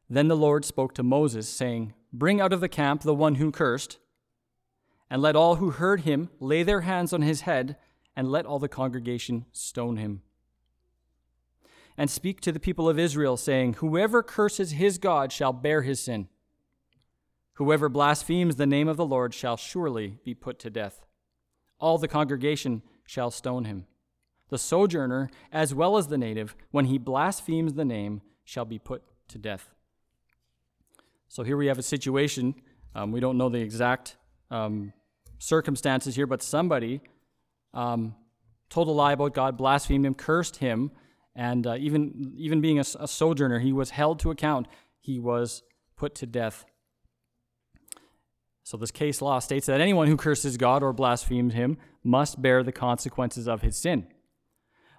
Then 0.10 0.28
the 0.28 0.38
Lord 0.38 0.63
spoke 0.63 0.93
to 0.95 1.04
Moses, 1.04 1.49
saying, 1.49 1.93
Bring 2.13 2.39
out 2.39 2.54
of 2.54 2.62
the 2.62 2.69
camp 2.69 3.01
the 3.01 3.15
one 3.15 3.36
who 3.36 3.51
cursed 3.51 3.97
and 5.10 5.21
let 5.21 5.36
all 5.36 5.56
who 5.56 5.71
heard 5.71 6.01
him 6.01 6.30
lay 6.39 6.63
their 6.63 6.82
hands 6.82 7.13
on 7.13 7.21
his 7.21 7.41
head, 7.41 7.78
and 8.15 8.32
let 8.32 8.45
all 8.45 8.60
the 8.60 8.67
congregation 8.67 9.45
stone 9.51 9.97
him. 9.97 10.21
And 11.97 12.10
speak 12.10 12.41
to 12.41 12.51
the 12.51 12.60
people 12.60 12.89
of 12.89 12.99
Israel, 12.99 13.38
saying, 13.38 13.75
Whoever 13.75 14.23
curses 14.23 14.71
his 14.71 14.97
God 14.97 15.32
shall 15.32 15.54
bear 15.54 15.84
his 15.84 16.01
sin. 16.01 16.28
Whoever 17.55 17.87
blasphemes 17.89 18.57
the 18.57 18.65
name 18.65 18.87
of 18.87 18.97
the 18.97 19.05
Lord 19.05 19.33
shall 19.33 19.57
surely 19.57 20.17
be 20.25 20.33
put 20.33 20.59
to 20.59 20.69
death. 20.69 21.05
All 21.79 21.97
the 21.97 22.07
congregation 22.07 22.81
shall 23.05 23.31
stone 23.31 23.65
him. 23.65 23.85
The 24.49 24.57
sojourner, 24.57 25.29
as 25.51 25.73
well 25.73 25.97
as 25.97 26.07
the 26.07 26.17
native, 26.17 26.55
when 26.71 26.85
he 26.85 26.97
blasphemes 26.97 27.73
the 27.73 27.85
name, 27.85 28.21
shall 28.43 28.65
be 28.65 28.77
put 28.77 29.03
to 29.29 29.37
death. 29.37 29.69
So 31.27 31.43
here 31.43 31.57
we 31.57 31.67
have 31.67 31.79
a 31.79 31.83
situation. 31.83 32.55
Um, 32.93 33.11
we 33.11 33.19
don't 33.19 33.37
know 33.37 33.49
the 33.49 33.61
exact 33.61 34.17
um, 34.51 34.93
circumstances 35.39 36.15
here, 36.15 36.27
but 36.27 36.43
somebody 36.43 37.01
um, 37.73 38.15
told 38.69 38.87
a 38.87 38.91
lie 38.91 39.13
about 39.13 39.33
God, 39.33 39.57
blasphemed 39.57 40.05
him, 40.05 40.13
cursed 40.13 40.57
him, 40.57 40.91
and 41.35 41.65
uh, 41.67 41.75
even 41.77 42.33
even 42.37 42.61
being 42.61 42.79
a, 42.79 42.85
a 42.99 43.07
sojourner, 43.07 43.59
he 43.59 43.73
was 43.73 43.89
held 43.89 44.19
to 44.19 44.31
account. 44.31 44.67
He 44.99 45.19
was 45.19 45.63
put 45.97 46.15
to 46.15 46.25
death. 46.25 46.65
So 48.65 48.78
this 48.78 48.89
case 48.89 49.21
law 49.21 49.38
states 49.38 49.67
that 49.67 49.80
anyone 49.80 50.08
who 50.08 50.17
curses 50.17 50.58
God 50.58 50.82
or 50.82 50.91
blasphemes 50.91 51.54
him 51.54 51.78
must 52.04 52.41
bear 52.41 52.63
the 52.63 52.71
consequences 52.71 53.47
of 53.47 53.62
his 53.62 53.78
sin. 53.78 54.08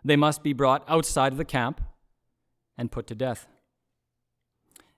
They 0.04 0.14
must 0.14 0.44
be 0.44 0.52
brought 0.52 0.84
outside 0.86 1.32
of 1.32 1.38
the 1.38 1.44
camp 1.44 1.80
and 2.78 2.92
put 2.92 3.08
to 3.08 3.16
death. 3.16 3.48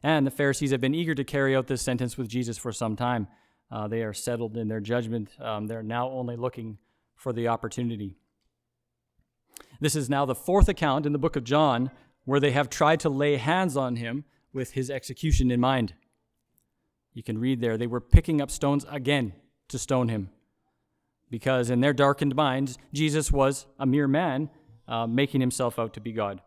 And 0.02 0.26
the 0.26 0.30
Pharisees 0.30 0.70
have 0.70 0.82
been 0.82 0.94
eager 0.94 1.14
to 1.14 1.24
carry 1.24 1.56
out 1.56 1.66
this 1.66 1.80
sentence 1.80 2.18
with 2.18 2.28
Jesus 2.28 2.58
for 2.58 2.70
some 2.70 2.94
time. 2.94 3.26
Uh, 3.70 3.88
they 3.88 4.02
are 4.02 4.12
settled 4.12 4.58
in 4.58 4.68
their 4.68 4.80
judgment. 4.80 5.30
Um, 5.40 5.66
they're 5.66 5.82
now 5.82 6.10
only 6.10 6.36
looking 6.36 6.76
for 7.16 7.32
the 7.32 7.48
opportunity. 7.48 8.16
This 9.80 9.96
is 9.96 10.10
now 10.10 10.26
the 10.26 10.34
fourth 10.34 10.68
account 10.68 11.06
in 11.06 11.12
the 11.12 11.18
book 11.18 11.36
of 11.36 11.44
John 11.44 11.90
where 12.26 12.38
they 12.38 12.50
have 12.50 12.68
tried 12.68 13.00
to 13.00 13.08
lay 13.08 13.36
hands 13.36 13.78
on 13.78 13.96
him 13.96 14.26
with 14.52 14.72
his 14.72 14.90
execution 14.90 15.50
in 15.50 15.58
mind. 15.58 15.94
You 17.18 17.24
can 17.24 17.38
read 17.38 17.60
there, 17.60 17.76
they 17.76 17.88
were 17.88 18.00
picking 18.00 18.40
up 18.40 18.48
stones 18.48 18.86
again 18.88 19.32
to 19.70 19.76
stone 19.76 20.08
him 20.08 20.30
because 21.28 21.68
in 21.68 21.80
their 21.80 21.92
darkened 21.92 22.36
minds, 22.36 22.78
Jesus 22.94 23.32
was 23.32 23.66
a 23.76 23.84
mere 23.84 24.06
man 24.06 24.50
uh, 24.86 25.04
making 25.08 25.40
himself 25.40 25.80
out 25.80 25.92
to 25.94 26.00
be 26.00 26.12
God. 26.12 26.40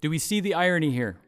Do 0.00 0.08
we 0.08 0.18
see 0.18 0.40
the 0.40 0.54
irony 0.54 0.90
here? 0.90 1.18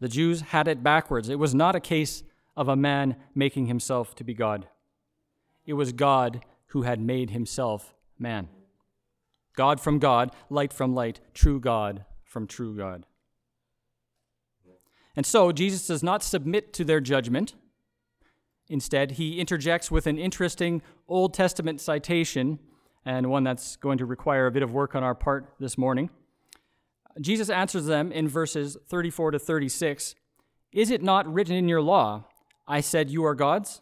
The 0.00 0.08
Jews 0.08 0.40
had 0.40 0.68
it 0.68 0.82
backwards. 0.82 1.28
It 1.28 1.38
was 1.38 1.54
not 1.54 1.76
a 1.76 1.80
case 1.80 2.22
of 2.56 2.66
a 2.66 2.76
man 2.76 3.16
making 3.34 3.66
himself 3.66 4.14
to 4.14 4.24
be 4.24 4.32
God. 4.32 4.68
It 5.66 5.74
was 5.74 5.92
God 5.92 6.46
who 6.68 6.80
had 6.80 6.98
made 6.98 7.28
himself 7.28 7.94
man. 8.18 8.48
God 9.54 9.82
from 9.82 9.98
God, 9.98 10.30
light 10.48 10.72
from 10.72 10.94
light, 10.94 11.20
true 11.34 11.60
God 11.60 12.06
from 12.24 12.46
true 12.46 12.74
God. 12.74 13.04
And 15.16 15.24
so 15.24 15.50
Jesus 15.50 15.86
does 15.86 16.02
not 16.02 16.22
submit 16.22 16.74
to 16.74 16.84
their 16.84 17.00
judgment. 17.00 17.54
Instead, 18.68 19.12
he 19.12 19.40
interjects 19.40 19.90
with 19.90 20.06
an 20.06 20.18
interesting 20.18 20.82
Old 21.08 21.32
Testament 21.32 21.80
citation, 21.80 22.58
and 23.04 23.30
one 23.30 23.44
that's 23.44 23.76
going 23.76 23.98
to 23.98 24.04
require 24.04 24.46
a 24.46 24.50
bit 24.50 24.62
of 24.62 24.72
work 24.72 24.94
on 24.94 25.02
our 25.02 25.14
part 25.14 25.54
this 25.58 25.78
morning. 25.78 26.10
Jesus 27.20 27.48
answers 27.48 27.86
them 27.86 28.12
in 28.12 28.28
verses 28.28 28.76
34 28.88 29.32
to 29.32 29.38
36 29.38 30.14
Is 30.72 30.90
it 30.90 31.02
not 31.02 31.32
written 31.32 31.54
in 31.54 31.68
your 31.68 31.80
law, 31.80 32.24
I 32.68 32.80
said 32.80 33.08
you 33.08 33.24
are 33.24 33.34
gods? 33.34 33.80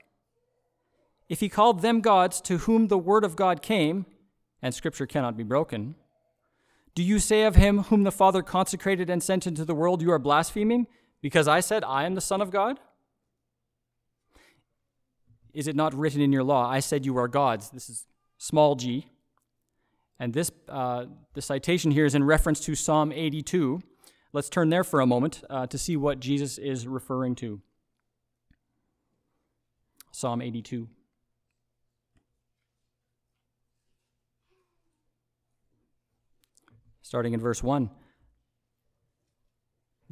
If 1.29 1.41
he 1.41 1.49
called 1.49 1.81
them 1.81 2.01
gods 2.01 2.41
to 2.43 2.59
whom 2.59 2.89
the 2.89 2.99
word 2.99 3.25
of 3.25 3.35
God 3.35 3.63
came, 3.63 4.07
and 4.63 4.75
scripture 4.75 5.07
cannot 5.07 5.37
be 5.37 5.43
broken, 5.43 5.97
do 6.95 7.03
you 7.03 7.19
say 7.19 7.43
of 7.43 7.57
him 7.57 7.85
whom 7.85 8.05
the 8.05 8.13
Father 8.13 8.43
consecrated 8.43 9.11
and 9.11 9.23
sent 9.23 9.47
into 9.47 9.65
the 9.65 9.75
world, 9.75 10.01
you 10.01 10.13
are 10.13 10.19
blaspheming, 10.19 10.87
because 11.25 11.49
I 11.49 11.61
said, 11.61 11.85
I 11.85 12.05
am 12.05 12.15
the 12.15 12.21
Son 12.21 12.43
of 12.43 12.51
God? 12.51 12.79
Is 15.55 15.67
it 15.67 15.75
not 15.75 15.95
written 15.95 16.21
in 16.21 16.35
your 16.35 16.43
law, 16.45 16.69
I 16.69 16.81
said 16.81 17.07
you 17.07 17.17
are 17.17 17.29
gods? 17.29 17.71
This 17.71 17.89
is 17.89 18.05
small 18.37 18.75
g. 18.75 19.07
And 20.21 20.35
this, 20.35 20.51
uh, 20.69 21.07
the 21.33 21.41
citation 21.41 21.93
here 21.93 22.05
is 22.05 22.15
in 22.15 22.25
reference 22.25 22.61
to 22.67 22.75
Psalm 22.75 23.11
82. 23.11 23.81
Let's 24.35 24.51
turn 24.51 24.69
there 24.69 24.85
for 24.85 25.01
a 25.01 25.07
moment 25.07 25.43
uh, 25.49 25.67
to 25.69 25.79
see 25.79 25.97
what 25.97 26.21
Jesus 26.21 26.59
is 26.59 26.87
referring 26.87 27.37
to. 27.37 27.63
Psalm 30.13 30.43
82. 30.43 30.91
Starting 37.01 37.33
in 37.33 37.41
verse 37.41 37.63
1. 37.63 37.89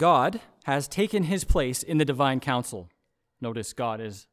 God 0.03 0.41
has 0.65 0.89
taken 0.89 1.23
his 1.23 1.45
place 1.45 1.85
in 1.85 1.99
the 1.99 2.05
divine 2.05 2.41
council. 2.41 2.89
Notice 3.41 3.73
God 3.73 4.01
is 4.01 4.27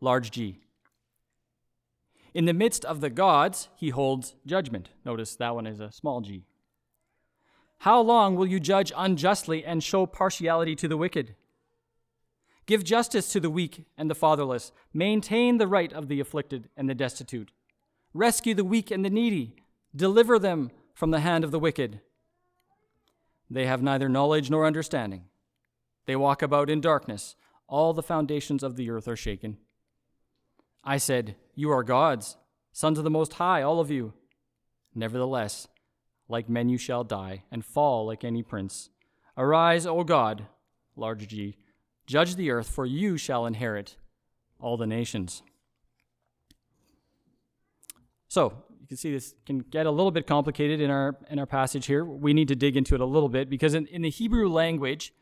large 0.00 0.30
G. 0.30 0.60
In 2.32 2.44
the 2.44 2.52
midst 2.52 2.84
of 2.84 3.00
the 3.00 3.10
gods, 3.10 3.68
he 3.74 3.90
holds 3.90 4.36
judgment. 4.46 4.90
Notice 5.04 5.34
that 5.34 5.56
one 5.56 5.66
is 5.66 5.80
a 5.80 5.90
small 5.90 6.20
g. 6.20 6.44
How 7.78 8.00
long 8.00 8.36
will 8.36 8.46
you 8.46 8.60
judge 8.60 8.92
unjustly 8.96 9.64
and 9.64 9.82
show 9.82 10.06
partiality 10.06 10.76
to 10.76 10.86
the 10.86 10.96
wicked? 10.96 11.34
Give 12.66 12.84
justice 12.84 13.32
to 13.32 13.40
the 13.40 13.50
weak 13.50 13.86
and 13.98 14.08
the 14.08 14.14
fatherless. 14.14 14.70
Maintain 14.94 15.58
the 15.58 15.66
right 15.66 15.92
of 15.92 16.06
the 16.06 16.20
afflicted 16.20 16.68
and 16.76 16.88
the 16.88 16.94
destitute. 16.94 17.50
Rescue 18.14 18.54
the 18.54 18.62
weak 18.62 18.92
and 18.92 19.04
the 19.04 19.10
needy. 19.10 19.56
Deliver 19.96 20.38
them 20.38 20.70
from 20.94 21.10
the 21.10 21.18
hand 21.18 21.42
of 21.42 21.50
the 21.50 21.58
wicked. 21.58 22.00
They 23.52 23.66
have 23.66 23.82
neither 23.82 24.08
knowledge 24.08 24.48
nor 24.48 24.64
understanding. 24.64 25.24
They 26.06 26.16
walk 26.16 26.40
about 26.40 26.70
in 26.70 26.80
darkness. 26.80 27.36
All 27.68 27.92
the 27.92 28.02
foundations 28.02 28.62
of 28.62 28.76
the 28.76 28.88
earth 28.88 29.06
are 29.06 29.16
shaken. 29.16 29.58
I 30.82 30.96
said, 30.96 31.36
You 31.54 31.70
are 31.70 31.82
gods, 31.82 32.38
sons 32.72 32.96
of 32.96 33.04
the 33.04 33.10
Most 33.10 33.34
High, 33.34 33.60
all 33.60 33.78
of 33.78 33.90
you. 33.90 34.14
Nevertheless, 34.94 35.68
like 36.28 36.48
men 36.48 36.70
you 36.70 36.78
shall 36.78 37.04
die, 37.04 37.44
and 37.50 37.62
fall 37.62 38.06
like 38.06 38.24
any 38.24 38.42
prince. 38.42 38.88
Arise, 39.36 39.86
O 39.86 40.02
God, 40.02 40.46
large 40.96 41.28
G, 41.28 41.58
judge 42.06 42.36
the 42.36 42.50
earth, 42.50 42.70
for 42.70 42.86
you 42.86 43.18
shall 43.18 43.44
inherit 43.44 43.96
all 44.58 44.78
the 44.78 44.86
nations. 44.86 45.42
So, 48.28 48.64
can 48.92 48.98
see 48.98 49.10
this 49.10 49.34
can 49.46 49.60
get 49.60 49.86
a 49.86 49.90
little 49.90 50.10
bit 50.10 50.26
complicated 50.26 50.78
in 50.78 50.90
our 50.90 51.16
in 51.30 51.38
our 51.38 51.46
passage 51.46 51.86
here. 51.86 52.04
We 52.04 52.34
need 52.34 52.48
to 52.48 52.54
dig 52.54 52.76
into 52.76 52.94
it 52.94 53.00
a 53.00 53.06
little 53.06 53.30
bit 53.30 53.48
because 53.48 53.72
in, 53.72 53.86
in 53.86 54.02
the 54.02 54.10
Hebrew 54.10 54.50
language, 54.50 55.14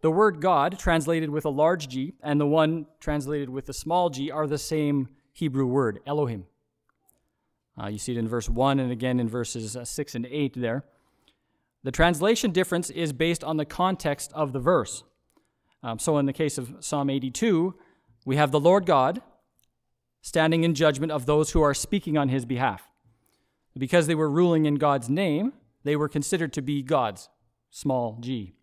the 0.00 0.10
word 0.10 0.40
God, 0.40 0.76
translated 0.76 1.30
with 1.30 1.44
a 1.44 1.48
large 1.48 1.88
G, 1.88 2.14
and 2.20 2.40
the 2.40 2.46
one 2.46 2.86
translated 2.98 3.48
with 3.48 3.68
a 3.68 3.72
small 3.72 4.10
g, 4.10 4.32
are 4.32 4.48
the 4.48 4.58
same 4.58 5.08
Hebrew 5.32 5.66
word, 5.66 6.00
Elohim. 6.04 6.46
Uh, 7.80 7.86
you 7.86 7.98
see 7.98 8.10
it 8.10 8.18
in 8.18 8.26
verse 8.26 8.50
1 8.50 8.80
and 8.80 8.90
again 8.90 9.20
in 9.20 9.28
verses 9.28 9.76
uh, 9.76 9.84
6 9.84 10.14
and 10.16 10.26
8 10.26 10.60
there. 10.60 10.84
The 11.84 11.92
translation 11.92 12.50
difference 12.50 12.90
is 12.90 13.12
based 13.12 13.44
on 13.44 13.56
the 13.56 13.64
context 13.64 14.32
of 14.34 14.52
the 14.52 14.58
verse. 14.58 15.04
Um, 15.84 16.00
so, 16.00 16.18
in 16.18 16.26
the 16.26 16.32
case 16.32 16.58
of 16.58 16.74
Psalm 16.80 17.08
82, 17.08 17.76
we 18.26 18.34
have 18.34 18.50
the 18.50 18.58
Lord 18.58 18.84
God 18.84 19.22
standing 20.22 20.64
in 20.64 20.74
judgment 20.74 21.12
of 21.12 21.26
those 21.26 21.52
who 21.52 21.62
are 21.62 21.72
speaking 21.72 22.18
on 22.18 22.28
his 22.28 22.44
behalf. 22.44 22.88
Because 23.76 24.06
they 24.06 24.14
were 24.14 24.30
ruling 24.30 24.66
in 24.66 24.74
God's 24.74 25.08
name, 25.08 25.52
they 25.84 25.96
were 25.96 26.08
considered 26.08 26.52
to 26.54 26.62
be 26.62 26.82
gods, 26.82 27.28
small 27.70 28.18
g. 28.20 28.54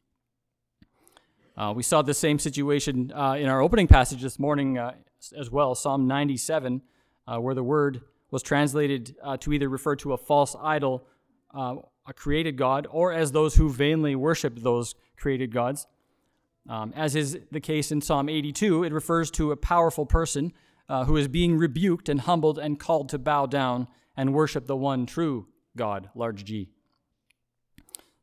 Uh, 1.59 1.73
we 1.75 1.83
saw 1.83 2.01
the 2.01 2.13
same 2.13 2.39
situation 2.39 3.11
uh, 3.13 3.33
in 3.33 3.47
our 3.47 3.61
opening 3.61 3.87
passage 3.87 4.21
this 4.21 4.39
morning 4.39 4.77
uh, 4.77 4.93
as 5.37 5.51
well, 5.51 5.75
Psalm 5.75 6.07
97, 6.07 6.81
uh, 7.27 7.37
where 7.37 7.53
the 7.53 7.63
word 7.63 8.01
was 8.31 8.41
translated 8.41 9.15
uh, 9.21 9.35
to 9.35 9.51
either 9.51 9.67
refer 9.67 9.95
to 9.97 10.13
a 10.13 10.17
false 10.17 10.55
idol, 10.61 11.05
uh, 11.53 11.75
a 12.07 12.13
created 12.13 12.55
God, 12.55 12.87
or 12.89 13.11
as 13.11 13.33
those 13.33 13.55
who 13.55 13.69
vainly 13.69 14.15
worship 14.15 14.59
those 14.59 14.95
created 15.17 15.51
gods. 15.51 15.85
Um, 16.69 16.93
as 16.95 17.13
is 17.15 17.37
the 17.51 17.59
case 17.59 17.91
in 17.91 17.99
Psalm 17.99 18.29
82, 18.29 18.85
it 18.85 18.93
refers 18.93 19.29
to 19.31 19.51
a 19.51 19.57
powerful 19.57 20.05
person 20.05 20.53
who 21.05 21.17
is 21.17 21.27
being 21.27 21.55
rebuked 21.55 22.09
and 22.09 22.21
humbled 22.21 22.57
and 22.57 22.79
called 22.79 23.09
to 23.09 23.19
bow 23.19 23.45
down 23.45 23.87
and 24.19 24.33
worship 24.33 24.67
the 24.67 24.75
one 24.75 25.05
true 25.05 25.47
God, 25.77 26.09
large 26.13 26.43
G. 26.43 26.67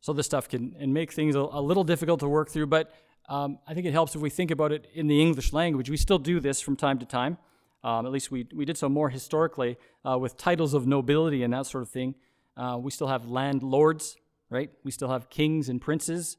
So 0.01 0.13
this 0.13 0.27
stuff 0.27 0.47
can 0.47 0.77
and 0.79 0.93
make 0.93 1.11
things 1.11 1.35
a, 1.35 1.41
a 1.41 1.63
little 1.63 1.85
difficult 1.85 2.21
to 2.21 2.29
work 2.29 2.51
through, 2.51 2.67
but 2.67 2.93
um, 3.31 3.59
I 3.67 3.73
think 3.73 3.87
it 3.87 3.93
helps 3.93 4.15
if 4.15 4.21
we 4.21 4.29
think 4.29 4.51
about 4.51 4.73
it 4.73 4.87
in 4.93 5.07
the 5.07 5.23
English 5.23 5.55
language. 5.55 5.89
We 5.89 5.97
still 5.97 6.19
do 6.19 6.39
this 6.39 6.61
from 6.61 6.77
time 6.77 6.99
to 6.99 7.07
time. 7.07 7.39
Um, 7.83 8.05
at 8.05 8.13
least 8.13 8.31
we, 8.31 8.47
we 8.55 8.67
did 8.67 8.77
so 8.77 8.91
more 8.91 9.09
historically 9.09 9.79
uh, 10.05 10.19
with 10.19 10.37
titles 10.37 10.75
of 10.75 10.87
nobility 10.87 11.43
and 11.43 11.55
that 11.55 11.65
sort 11.65 11.81
of 11.83 11.89
thing. 11.89 12.15
Uh, 12.59 12.77
we 12.79 12.91
still 12.91 13.09
have 13.09 13.31
landlords, 13.31 14.17
right? 14.51 14.71
We 14.85 14.91
still 14.91 15.09
have 15.09 15.31
kings 15.31 15.71
and 15.71 15.81
princes. 15.81 16.37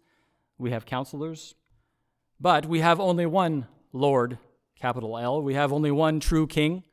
We 0.60 0.70
have 0.70 0.86
counselors. 0.86 1.56
But 2.39 2.67
we 2.67 2.82
have 2.82 3.00
only 3.00 3.26
one 3.26 3.65
Lord, 3.91 4.38
capital 4.80 5.17
L. 5.17 5.41
We 5.41 5.56
have 5.56 5.74
only 5.74 5.89
one 5.89 6.20
true 6.20 6.46
king. 6.46 6.84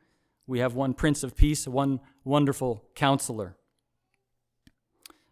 We 0.47 0.61
have 0.61 0.75
one 0.75 0.95
Prince 0.95 1.23
of 1.23 1.37
Peace, 1.37 1.69
one 1.69 2.01
wonderful 2.25 2.85
counselor. 2.95 3.57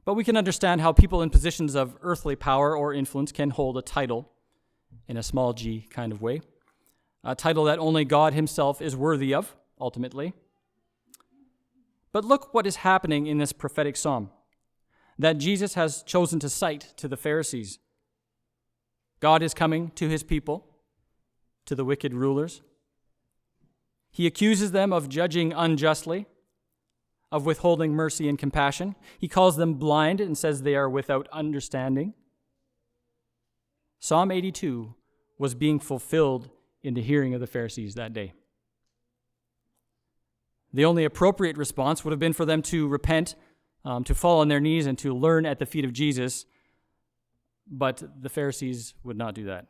But 0.04 0.14
we 0.14 0.24
can 0.24 0.36
understand 0.36 0.80
how 0.80 0.92
people 0.92 1.22
in 1.22 1.30
positions 1.30 1.74
of 1.74 1.96
earthly 2.02 2.36
power 2.36 2.76
or 2.76 2.92
influence 2.92 3.32
can 3.32 3.50
hold 3.50 3.76
a 3.76 3.82
title 3.82 4.30
in 5.08 5.16
a 5.16 5.22
small 5.22 5.52
g 5.52 5.86
kind 5.90 6.12
of 6.12 6.20
way, 6.20 6.40
a 7.24 7.34
title 7.34 7.64
that 7.64 7.78
only 7.78 8.04
God 8.04 8.34
Himself 8.34 8.82
is 8.82 8.96
worthy 8.96 9.32
of, 9.32 9.54
ultimately. 9.80 10.32
But 12.12 12.24
look 12.24 12.52
what 12.52 12.66
is 12.66 12.76
happening 12.76 13.26
in 13.26 13.38
this 13.38 13.52
prophetic 13.52 13.96
psalm 13.96 14.30
that 15.18 15.38
Jesus 15.38 15.74
has 15.74 16.02
chosen 16.02 16.40
to 16.40 16.48
cite 16.48 16.94
to 16.96 17.06
the 17.06 17.16
Pharisees. 17.16 17.78
God 19.20 19.42
is 19.42 19.54
coming 19.54 19.90
to 19.94 20.08
His 20.08 20.22
people, 20.22 20.66
to 21.66 21.74
the 21.74 21.84
wicked 21.84 22.12
rulers. 22.12 22.60
He 24.10 24.26
accuses 24.26 24.72
them 24.72 24.92
of 24.92 25.08
judging 25.08 25.52
unjustly, 25.52 26.26
of 27.32 27.46
withholding 27.46 27.94
mercy 27.94 28.28
and 28.28 28.38
compassion. 28.38 28.94
He 29.18 29.26
calls 29.26 29.56
them 29.56 29.74
blind 29.74 30.20
and 30.20 30.36
says 30.36 30.62
they 30.62 30.76
are 30.76 30.88
without 30.88 31.26
understanding. 31.32 32.12
Psalm 33.98 34.30
82 34.30 34.94
was 35.38 35.54
being 35.54 35.80
fulfilled 35.80 36.50
in 36.82 36.94
the 36.94 37.00
hearing 37.00 37.32
of 37.32 37.40
the 37.40 37.46
Pharisees 37.46 37.94
that 37.94 38.12
day. 38.12 38.34
The 40.74 40.84
only 40.84 41.04
appropriate 41.04 41.56
response 41.56 42.04
would 42.04 42.12
have 42.12 42.20
been 42.20 42.32
for 42.32 42.44
them 42.44 42.62
to 42.62 42.86
repent, 42.86 43.34
um, 43.84 44.04
to 44.04 44.14
fall 44.14 44.40
on 44.40 44.48
their 44.48 44.60
knees, 44.60 44.86
and 44.86 44.98
to 44.98 45.14
learn 45.14 45.46
at 45.46 45.58
the 45.58 45.66
feet 45.66 45.84
of 45.84 45.92
Jesus. 45.92 46.46
But 47.66 48.02
the 48.20 48.28
Pharisees 48.28 48.94
would 49.04 49.16
not 49.16 49.34
do 49.34 49.44
that. 49.46 49.66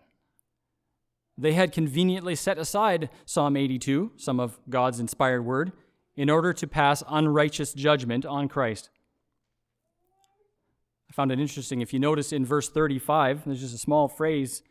They 1.38 1.52
had 1.52 1.72
conveniently 1.72 2.34
set 2.34 2.58
aside 2.58 3.08
Psalm 3.24 3.56
82, 3.56 4.12
some 4.16 4.40
of 4.40 4.58
God's 4.68 5.00
inspired 5.00 5.42
word, 5.42 5.72
in 6.16 6.28
order 6.28 6.52
to 6.52 6.66
pass 6.66 7.02
unrighteous 7.08 7.72
judgment 7.72 8.26
on 8.26 8.48
Christ. 8.48 8.90
I 11.10 11.12
found 11.12 11.30
it 11.32 11.40
interesting. 11.40 11.80
If 11.80 11.92
you 11.92 11.98
notice 11.98 12.32
in 12.32 12.44
verse 12.44 12.68
35, 12.68 13.44
there's 13.44 13.60
just 13.60 13.74
a 13.74 13.78
small 13.78 14.08
phrase 14.08 14.62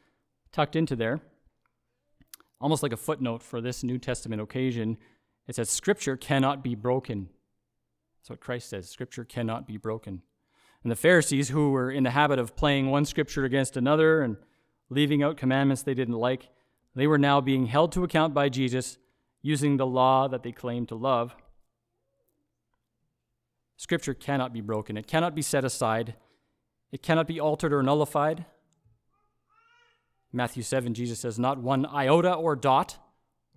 tucked 0.52 0.76
into 0.76 0.96
there, 0.96 1.22
almost 2.60 2.84
like 2.84 2.94
a 2.94 2.98
footnote 2.98 3.44
for 3.44 3.62
this 3.62 3.84
New 3.84 3.98
Testament 3.98 4.42
occasion. 4.42 4.98
It 5.48 5.56
says, 5.56 5.70
Scripture 5.70 6.18
cannot 6.18 6.64
be 6.64 6.76
broken. 6.76 7.30
That's 8.20 8.30
what 8.30 8.40
Christ 8.40 8.70
says 8.70 8.90
Scripture 8.90 9.24
cannot 9.24 9.68
be 9.68 9.78
broken. 9.78 10.22
And 10.84 10.92
the 10.92 10.96
Pharisees, 10.96 11.50
who 11.50 11.72
were 11.72 11.92
in 11.92 12.04
the 12.04 12.12
habit 12.12 12.40
of 12.40 12.56
playing 12.56 12.90
one 12.90 13.06
Scripture 13.06 13.46
against 13.46 13.78
another 13.78 14.22
and 14.22 14.38
leaving 14.90 15.22
out 15.22 15.38
commandments 15.38 15.84
they 15.84 15.94
didn't 15.94 16.16
like, 16.16 16.50
they 16.96 17.08
were 17.08 17.18
now 17.18 17.40
being 17.40 17.68
held 17.68 17.92
to 17.94 18.04
account 18.04 18.34
by 18.34 18.50
Jesus 18.50 18.98
using 19.42 19.78
the 19.78 19.86
law 19.86 20.28
that 20.28 20.44
they 20.44 20.52
claim 20.52 20.86
to 20.86 20.96
love 20.96 21.36
Scripture 23.82 24.14
cannot 24.14 24.54
be 24.54 24.62
broken, 24.62 24.96
it 24.96 25.08
cannot 25.08 25.34
be 25.34 25.42
set 25.42 25.66
aside, 25.66 26.14
it 26.92 27.02
cannot 27.02 27.26
be 27.26 27.40
altered 27.40 27.74
or 27.74 27.82
nullified. 27.82 28.46
Matthew 30.32 30.62
7, 30.62 30.94
Jesus 30.94 31.20
says, 31.20 31.40
Not 31.40 31.58
one 31.58 31.88
iota 31.88 32.32
or 32.32 32.56
dot, 32.56 33.00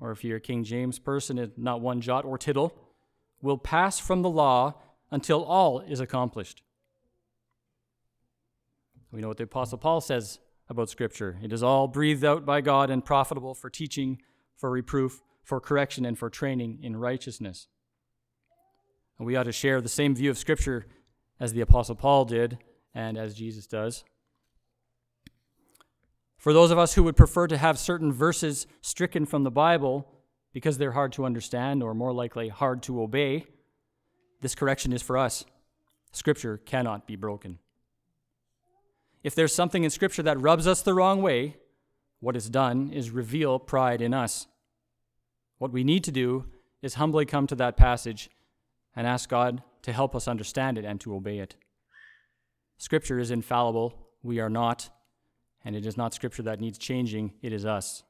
or 0.01 0.12
if 0.12 0.25
you're 0.25 0.38
a 0.38 0.40
King 0.40 0.64
James 0.64 0.99
person, 0.99 1.53
not 1.59 1.83
one 1.83 2.01
jot 2.01 2.25
or 2.25 2.38
tittle, 2.38 2.75
will 3.42 3.59
pass 3.59 3.99
from 3.99 4.23
the 4.23 4.31
law 4.31 4.81
until 5.11 5.44
all 5.44 5.81
is 5.81 6.01
accomplished. 6.01 6.62
We 9.12 9.20
know 9.20 9.29
what 9.29 9.37
the 9.37 9.44
Apostle 9.44 9.77
Paul 9.77 10.01
says 10.01 10.38
about 10.70 10.88
Scripture 10.88 11.38
it 11.42 11.53
is 11.53 11.62
all 11.62 11.87
breathed 11.87 12.25
out 12.25 12.47
by 12.47 12.62
God 12.62 12.88
and 12.88 13.05
profitable 13.05 13.53
for 13.53 13.68
teaching, 13.68 14.23
for 14.57 14.70
reproof, 14.70 15.20
for 15.44 15.61
correction, 15.61 16.04
and 16.04 16.18
for 16.18 16.30
training 16.30 16.78
in 16.83 16.96
righteousness. 16.96 17.68
And 19.18 19.26
we 19.26 19.37
ought 19.37 19.44
to 19.44 19.52
share 19.52 19.80
the 19.80 19.88
same 19.88 20.14
view 20.14 20.30
of 20.30 20.38
Scripture 20.38 20.87
as 21.38 21.52
the 21.52 21.61
Apostle 21.61 21.94
Paul 21.94 22.24
did 22.24 22.59
and 22.94 23.16
as 23.18 23.35
Jesus 23.35 23.66
does. 23.66 24.04
For 26.38 26.52
those 26.52 26.70
of 26.70 26.78
us 26.78 26.94
who 26.94 27.02
would 27.04 27.16
prefer 27.16 27.46
to 27.46 27.57
have 27.57 27.78
certain 27.78 28.12
verses 28.12 28.66
stricken 28.80 29.24
from 29.24 29.44
the 29.44 29.50
Bible 29.50 30.07
because 30.52 30.78
they're 30.78 30.92
hard 30.92 31.12
to 31.12 31.24
understand 31.24 31.83
or 31.83 31.94
more 31.94 32.12
likely 32.12 32.48
hard 32.48 32.83
to 32.85 33.02
obey, 33.02 33.46
this 34.40 34.54
correction 34.54 34.92
is 34.92 35.02
for 35.02 35.16
us. 35.16 35.44
Scripture 36.12 36.59
cannot 36.59 37.07
be 37.07 37.16
broken. 37.16 37.59
If 39.22 39.35
there's 39.35 39.54
something 39.54 39.85
in 39.85 39.90
Scripture 39.90 40.22
that 40.22 40.40
rubs 40.40 40.66
us 40.66 40.83
the 40.83 40.94
wrong 40.94 41.22
way, 41.22 41.57
what 42.20 42.37
is 42.37 42.50
done 42.50 42.90
is 42.92 43.11
reveal 43.11 43.59
pride 43.59 44.02
in 44.02 44.12
us. 44.14 44.46
What 45.64 45.72
we 45.72 45.83
need 45.83 46.05
to 46.05 46.12
do 46.12 46.44
is 46.83 46.96
humbly 46.96 47.24
come 47.24 47.46
to 47.46 47.55
that 47.55 47.79
passage 47.79 48.29
and 48.94 49.07
ask 49.07 49.31
God 49.31 49.62
to 49.81 49.94
help 49.94 50.14
us 50.14 50.29
understand 50.29 50.77
it 50.77 50.85
and 50.85 51.00
to 51.00 51.14
obey 51.14 51.38
it. 51.38 51.57
Scripture 52.77 53.18
is 53.18 53.31
infallible. 53.31 53.94
We 54.22 54.40
are 54.40 54.50
not. 54.50 54.90
And 55.64 55.74
it 55.74 55.87
is 55.87 55.96
not 55.96 56.12
Scripture 56.12 56.42
that 56.42 56.61
needs 56.61 56.77
changing, 56.77 57.33
it 57.40 57.50
is 57.50 57.64
us. 57.64 58.03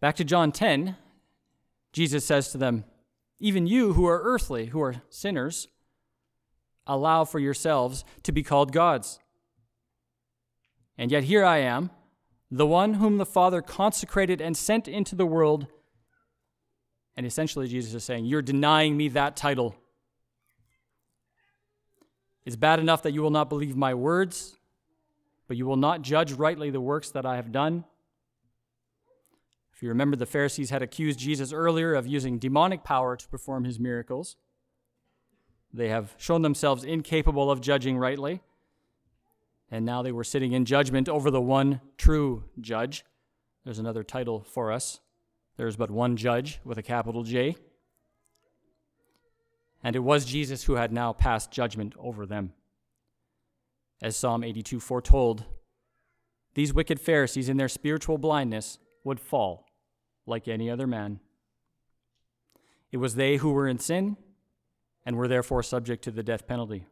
Back 0.00 0.16
to 0.16 0.24
John 0.24 0.52
10, 0.52 0.96
Jesus 1.92 2.24
says 2.24 2.50
to 2.52 2.56
them, 2.56 2.84
Even 3.40 3.66
you 3.66 3.92
who 3.92 4.06
are 4.06 4.22
earthly, 4.24 4.68
who 4.68 4.80
are 4.80 5.02
sinners, 5.10 5.68
allow 6.86 7.26
for 7.26 7.40
yourselves 7.40 8.06
to 8.22 8.32
be 8.32 8.42
called 8.42 8.72
gods. 8.72 9.18
And 10.96 11.12
yet 11.12 11.24
here 11.24 11.44
I 11.44 11.58
am, 11.58 11.90
the 12.50 12.66
one 12.66 12.94
whom 12.94 13.18
the 13.18 13.26
Father 13.26 13.62
consecrated 13.62 14.40
and 14.40 14.56
sent 14.56 14.86
into 14.88 15.14
the 15.14 15.26
world. 15.26 15.66
And 17.16 17.26
essentially, 17.26 17.68
Jesus 17.68 17.94
is 17.94 18.04
saying, 18.04 18.26
You're 18.26 18.42
denying 18.42 18.96
me 18.96 19.08
that 19.08 19.36
title. 19.36 19.74
It's 22.44 22.56
bad 22.56 22.78
enough 22.78 23.02
that 23.02 23.12
you 23.12 23.22
will 23.22 23.30
not 23.30 23.48
believe 23.48 23.76
my 23.76 23.94
words, 23.94 24.56
but 25.48 25.56
you 25.56 25.66
will 25.66 25.76
not 25.76 26.02
judge 26.02 26.32
rightly 26.32 26.70
the 26.70 26.80
works 26.80 27.10
that 27.10 27.24
I 27.24 27.36
have 27.36 27.52
done. 27.52 27.84
If 29.74 29.82
you 29.82 29.88
remember, 29.88 30.16
the 30.16 30.26
Pharisees 30.26 30.70
had 30.70 30.82
accused 30.82 31.18
Jesus 31.18 31.52
earlier 31.52 31.94
of 31.94 32.06
using 32.06 32.38
demonic 32.38 32.84
power 32.84 33.16
to 33.16 33.28
perform 33.28 33.64
his 33.64 33.80
miracles. 33.80 34.36
They 35.72 35.88
have 35.88 36.14
shown 36.16 36.42
themselves 36.42 36.84
incapable 36.84 37.50
of 37.50 37.60
judging 37.60 37.98
rightly, 37.98 38.40
and 39.74 39.84
now 39.84 40.02
they 40.02 40.12
were 40.12 40.22
sitting 40.22 40.52
in 40.52 40.64
judgment 40.64 41.08
over 41.08 41.32
the 41.32 41.40
one 41.40 41.80
true 41.98 42.44
judge. 42.60 43.04
There's 43.64 43.80
another 43.80 44.04
title 44.04 44.44
for 44.48 44.70
us. 44.70 45.00
There's 45.56 45.74
but 45.74 45.90
one 45.90 46.16
judge 46.16 46.60
with 46.62 46.78
a 46.78 46.82
capital 46.82 47.24
J. 47.24 47.56
And 49.82 49.96
it 49.96 49.98
was 49.98 50.26
Jesus 50.26 50.62
who 50.62 50.76
had 50.76 50.92
now 50.92 51.12
passed 51.12 51.50
judgment 51.50 51.92
over 51.98 52.24
them. 52.24 52.52
As 54.00 54.16
Psalm 54.16 54.44
82 54.44 54.78
foretold, 54.78 55.44
these 56.54 56.72
wicked 56.72 57.00
Pharisees, 57.00 57.48
in 57.48 57.56
their 57.56 57.68
spiritual 57.68 58.16
blindness, 58.16 58.78
would 59.02 59.18
fall 59.18 59.66
like 60.24 60.46
any 60.46 60.70
other 60.70 60.86
man. 60.86 61.18
It 62.92 62.98
was 62.98 63.16
they 63.16 63.38
who 63.38 63.50
were 63.50 63.66
in 63.66 63.80
sin 63.80 64.18
and 65.04 65.16
were 65.16 65.26
therefore 65.26 65.64
subject 65.64 66.04
to 66.04 66.12
the 66.12 66.22
death 66.22 66.46
penalty. 66.46 66.86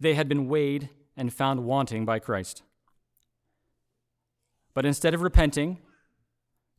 They 0.00 0.14
had 0.14 0.26
been 0.26 0.48
weighed 0.48 0.88
and 1.16 1.32
found 1.32 1.64
wanting 1.64 2.04
by 2.04 2.18
Christ. 2.18 2.62
But 4.74 4.86
instead 4.86 5.14
of 5.14 5.22
repenting, 5.22 5.78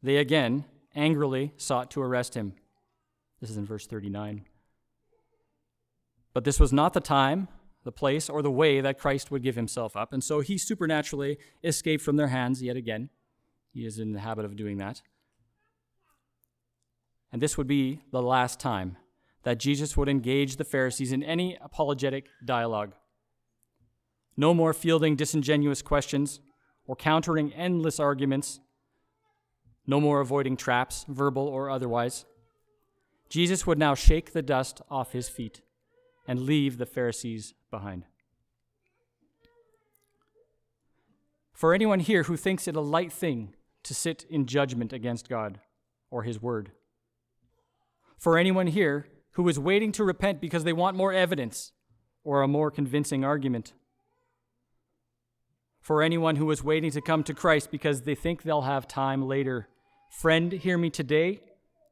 they 0.02 0.18
again 0.18 0.66
angrily 0.96 1.54
sought 1.58 1.92
to 1.92 2.02
arrest 2.02 2.36
him. 2.36 2.54
This 3.40 3.50
is 3.50 3.58
in 3.58 3.66
verse 3.66 3.88
39. 3.88 4.46
But 6.34 6.44
this 6.46 6.60
was 6.60 6.72
not 6.72 6.94
the 6.94 7.02
time, 7.02 7.48
the 7.84 7.92
place, 7.92 8.30
or 8.30 8.42
the 8.42 8.52
way 8.52 8.80
that 8.82 9.00
Christ 9.00 9.32
would 9.32 9.44
give 9.44 9.56
himself 9.56 9.96
up, 9.96 10.14
and 10.14 10.24
so 10.24 10.40
he 10.40 10.58
supernaturally 10.58 11.38
escaped 11.64 12.04
from 12.04 12.16
their 12.16 12.28
hands 12.28 12.62
yet 12.62 12.78
again. 12.78 13.10
He 13.74 13.86
is 13.86 14.00
in 14.00 14.14
the 14.14 14.20
habit 14.20 14.46
of 14.46 14.56
doing 14.56 14.78
that. 14.78 15.02
And 17.32 17.42
this 17.42 17.58
would 17.58 17.68
be 17.68 18.02
the 18.12 18.22
last 18.22 18.60
time 18.60 18.98
that 19.44 19.58
Jesus 19.58 19.98
would 19.98 20.10
engage 20.10 20.58
the 20.58 20.64
Pharisees 20.64 21.12
in 21.12 21.24
any 21.24 21.58
apologetic 21.62 22.28
dialogue. 22.46 22.94
No 24.38 24.54
more 24.54 24.74
fielding 24.74 25.16
disingenuous 25.16 25.82
questions 25.82 26.40
or 26.86 26.96
countering 26.96 27.54
endless 27.54 28.00
arguments. 28.00 28.60
No 29.86 30.00
more 30.00 30.20
avoiding 30.20 30.58
traps, 30.58 31.06
verbal 31.08 31.48
or 31.48 31.70
otherwise. 31.70 32.26
Jesus 33.30 33.66
would 33.66 33.80
now 33.80 33.96
shake 33.96 34.34
the 34.34 34.42
dust 34.42 34.82
off 34.90 35.14
his 35.14 35.30
feet 35.30 35.62
and 36.28 36.42
leave 36.42 36.78
the 36.78 36.86
Pharisees 36.86 37.54
behind. 37.70 38.06
For 41.54 41.74
anyone 41.74 42.00
here 42.00 42.24
who 42.24 42.38
thinks 42.38 42.68
it 42.68 42.76
a 42.76 42.82
light 42.82 43.12
thing 43.12 43.54
to 43.84 43.94
sit 43.94 44.26
in 44.30 44.46
judgment 44.48 44.92
against 44.94 45.30
God 45.30 45.60
or 46.10 46.24
his 46.24 46.42
word, 46.42 46.72
for 48.18 48.38
anyone 48.38 48.68
here 48.68 49.08
who 49.32 49.48
is 49.48 49.60
waiting 49.60 49.92
to 49.94 50.04
repent 50.04 50.42
because 50.42 50.64
they 50.64 50.74
want 50.74 50.98
more 50.98 51.14
evidence 51.14 51.72
or 52.24 52.42
a 52.42 52.48
more 52.48 52.70
convincing 52.70 53.24
argument. 53.24 53.74
For 55.82 56.02
anyone 56.02 56.36
who 56.36 56.50
is 56.52 56.64
waiting 56.64 56.92
to 56.92 57.02
come 57.02 57.24
to 57.24 57.34
Christ 57.34 57.72
because 57.72 58.02
they 58.02 58.16
think 58.16 58.44
they'll 58.44 58.62
have 58.62 58.88
time 58.88 59.28
later. 59.28 59.68
Friend, 60.10 60.52
hear 60.52 60.78
me 60.78 60.90
today. 60.90 61.42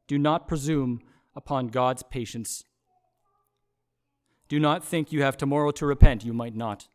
Do 0.08 0.18
not 0.18 0.48
presume 0.48 1.02
upon 1.36 1.68
God's 1.68 2.04
patience. 2.04 2.64
Do 4.48 4.60
not 4.60 4.84
think 4.84 5.12
you 5.12 5.24
have 5.24 5.38
tomorrow 5.38 5.72
to 5.72 5.86
repent. 5.86 6.24
You 6.24 6.34
might 6.34 6.56
not. 6.56 6.88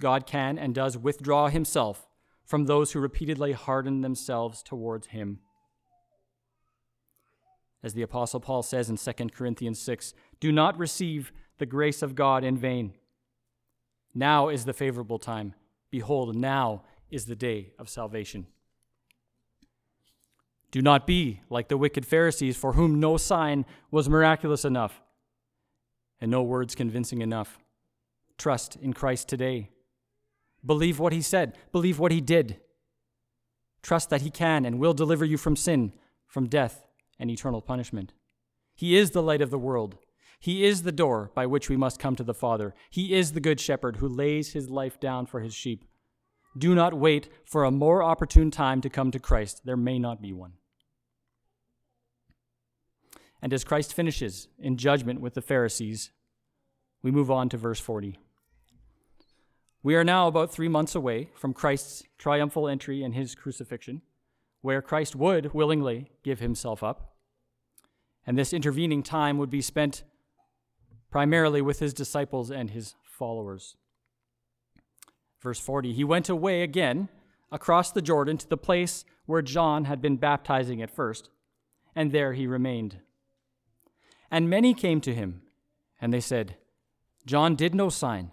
God 0.00 0.26
can 0.26 0.58
and 0.58 0.74
does 0.74 0.96
withdraw 0.96 1.48
himself 1.48 2.08
from 2.44 2.64
those 2.64 2.92
who 2.92 3.00
repeatedly 3.00 3.52
harden 3.52 4.00
themselves 4.00 4.62
towards 4.62 5.08
him 5.08 5.40
as 7.82 7.94
the 7.94 8.02
Apostle 8.02 8.40
Paul 8.40 8.62
says 8.62 8.88
in 8.88 8.96
2 8.96 9.28
Corinthians 9.28 9.80
6 9.80 10.14
do 10.40 10.52
not 10.52 10.78
receive 10.78 11.32
the 11.58 11.66
grace 11.66 12.02
of 12.02 12.14
God 12.14 12.44
in 12.44 12.56
vain. 12.56 12.94
Now 14.14 14.48
is 14.48 14.64
the 14.64 14.72
favorable 14.72 15.18
time. 15.18 15.54
Behold, 15.90 16.34
now 16.36 16.82
is 17.10 17.26
the 17.26 17.36
day 17.36 17.72
of 17.78 17.88
salvation. 17.88 18.46
Do 20.70 20.80
not 20.80 21.06
be 21.06 21.40
like 21.50 21.68
the 21.68 21.76
wicked 21.76 22.06
Pharisees, 22.06 22.56
for 22.56 22.72
whom 22.72 22.98
no 22.98 23.16
sign 23.18 23.66
was 23.90 24.08
miraculous 24.08 24.64
enough 24.64 25.02
and 26.20 26.30
no 26.30 26.42
words 26.42 26.74
convincing 26.74 27.20
enough. 27.20 27.58
Trust 28.38 28.76
in 28.76 28.94
Christ 28.94 29.28
today. 29.28 29.70
Believe 30.64 30.98
what 30.98 31.12
he 31.12 31.20
said, 31.20 31.58
believe 31.72 31.98
what 31.98 32.12
he 32.12 32.20
did. 32.20 32.60
Trust 33.82 34.08
that 34.10 34.22
he 34.22 34.30
can 34.30 34.64
and 34.64 34.78
will 34.78 34.94
deliver 34.94 35.24
you 35.24 35.36
from 35.36 35.56
sin, 35.56 35.92
from 36.26 36.46
death, 36.46 36.86
and 37.18 37.30
eternal 37.30 37.60
punishment. 37.60 38.12
He 38.74 38.96
is 38.96 39.10
the 39.10 39.22
light 39.22 39.42
of 39.42 39.50
the 39.50 39.58
world. 39.58 39.98
He 40.42 40.64
is 40.64 40.82
the 40.82 40.90
door 40.90 41.30
by 41.36 41.46
which 41.46 41.70
we 41.70 41.76
must 41.76 42.00
come 42.00 42.16
to 42.16 42.24
the 42.24 42.34
Father. 42.34 42.74
He 42.90 43.14
is 43.14 43.30
the 43.30 43.40
good 43.40 43.60
shepherd 43.60 43.96
who 43.96 44.08
lays 44.08 44.54
his 44.54 44.68
life 44.68 44.98
down 44.98 45.24
for 45.24 45.38
his 45.38 45.54
sheep. 45.54 45.84
Do 46.58 46.74
not 46.74 46.94
wait 46.94 47.28
for 47.44 47.62
a 47.62 47.70
more 47.70 48.02
opportune 48.02 48.50
time 48.50 48.80
to 48.80 48.90
come 48.90 49.12
to 49.12 49.20
Christ. 49.20 49.62
There 49.64 49.76
may 49.76 50.00
not 50.00 50.20
be 50.20 50.32
one. 50.32 50.54
And 53.40 53.52
as 53.52 53.62
Christ 53.62 53.94
finishes 53.94 54.48
in 54.58 54.76
judgment 54.76 55.20
with 55.20 55.34
the 55.34 55.42
Pharisees, 55.42 56.10
we 57.04 57.12
move 57.12 57.30
on 57.30 57.48
to 57.50 57.56
verse 57.56 57.78
40. 57.78 58.18
We 59.84 59.94
are 59.94 60.04
now 60.04 60.26
about 60.26 60.52
three 60.52 60.68
months 60.68 60.96
away 60.96 61.30
from 61.36 61.54
Christ's 61.54 62.02
triumphal 62.18 62.66
entry 62.66 63.04
and 63.04 63.14
his 63.14 63.36
crucifixion, 63.36 64.02
where 64.60 64.82
Christ 64.82 65.14
would 65.14 65.54
willingly 65.54 66.10
give 66.24 66.40
himself 66.40 66.82
up 66.82 67.12
and 68.26 68.38
this 68.38 68.52
intervening 68.52 69.02
time 69.02 69.38
would 69.38 69.50
be 69.50 69.62
spent 69.62 70.04
primarily 71.12 71.60
with 71.60 71.78
his 71.78 71.92
disciples 71.94 72.50
and 72.50 72.70
his 72.70 72.96
followers. 73.04 73.76
Verse 75.40 75.60
40 75.60 75.92
He 75.92 76.02
went 76.02 76.28
away 76.28 76.62
again 76.62 77.08
across 77.52 77.92
the 77.92 78.02
Jordan 78.02 78.38
to 78.38 78.48
the 78.48 78.56
place 78.56 79.04
where 79.26 79.42
John 79.42 79.84
had 79.84 80.00
been 80.00 80.16
baptizing 80.16 80.82
at 80.82 80.90
first, 80.90 81.28
and 81.94 82.10
there 82.10 82.32
he 82.32 82.46
remained. 82.46 82.96
And 84.30 84.48
many 84.48 84.72
came 84.72 85.02
to 85.02 85.14
him, 85.14 85.42
and 86.00 86.12
they 86.12 86.20
said, 86.20 86.56
John 87.26 87.54
did 87.54 87.74
no 87.74 87.90
sign, 87.90 88.32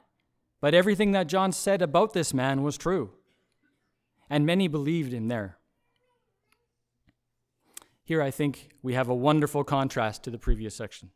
but 0.62 0.74
everything 0.74 1.12
that 1.12 1.28
John 1.28 1.52
said 1.52 1.82
about 1.82 2.13
this 2.13 2.34
man 2.34 2.63
was 2.63 2.78
true. 2.78 3.12
And 4.30 4.46
many 4.46 4.68
believed 4.68 5.12
him 5.12 5.28
there. 5.28 5.58
Here 8.06 8.22
I 8.22 8.32
think 8.32 8.70
we 8.82 8.94
have 8.94 9.10
a 9.10 9.15
wonderful 9.15 9.63
contrast 9.63 10.24
to 10.24 10.32
the 10.32 10.39
previous 10.39 10.76
section. 10.76 11.12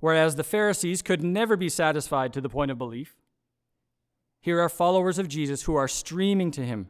Whereas 0.00 0.36
the 0.36 0.44
Pharisees 0.44 1.02
could 1.02 1.22
never 1.22 1.56
be 1.56 1.68
satisfied 1.68 2.32
to 2.32 2.40
the 2.40 2.48
point 2.48 2.70
of 2.70 2.78
belief, 2.78 3.16
here 4.40 4.60
are 4.60 4.68
followers 4.68 5.18
of 5.18 5.28
Jesus 5.28 5.62
who 5.62 5.74
are 5.74 5.88
streaming 5.88 6.50
to 6.52 6.64
him, 6.64 6.88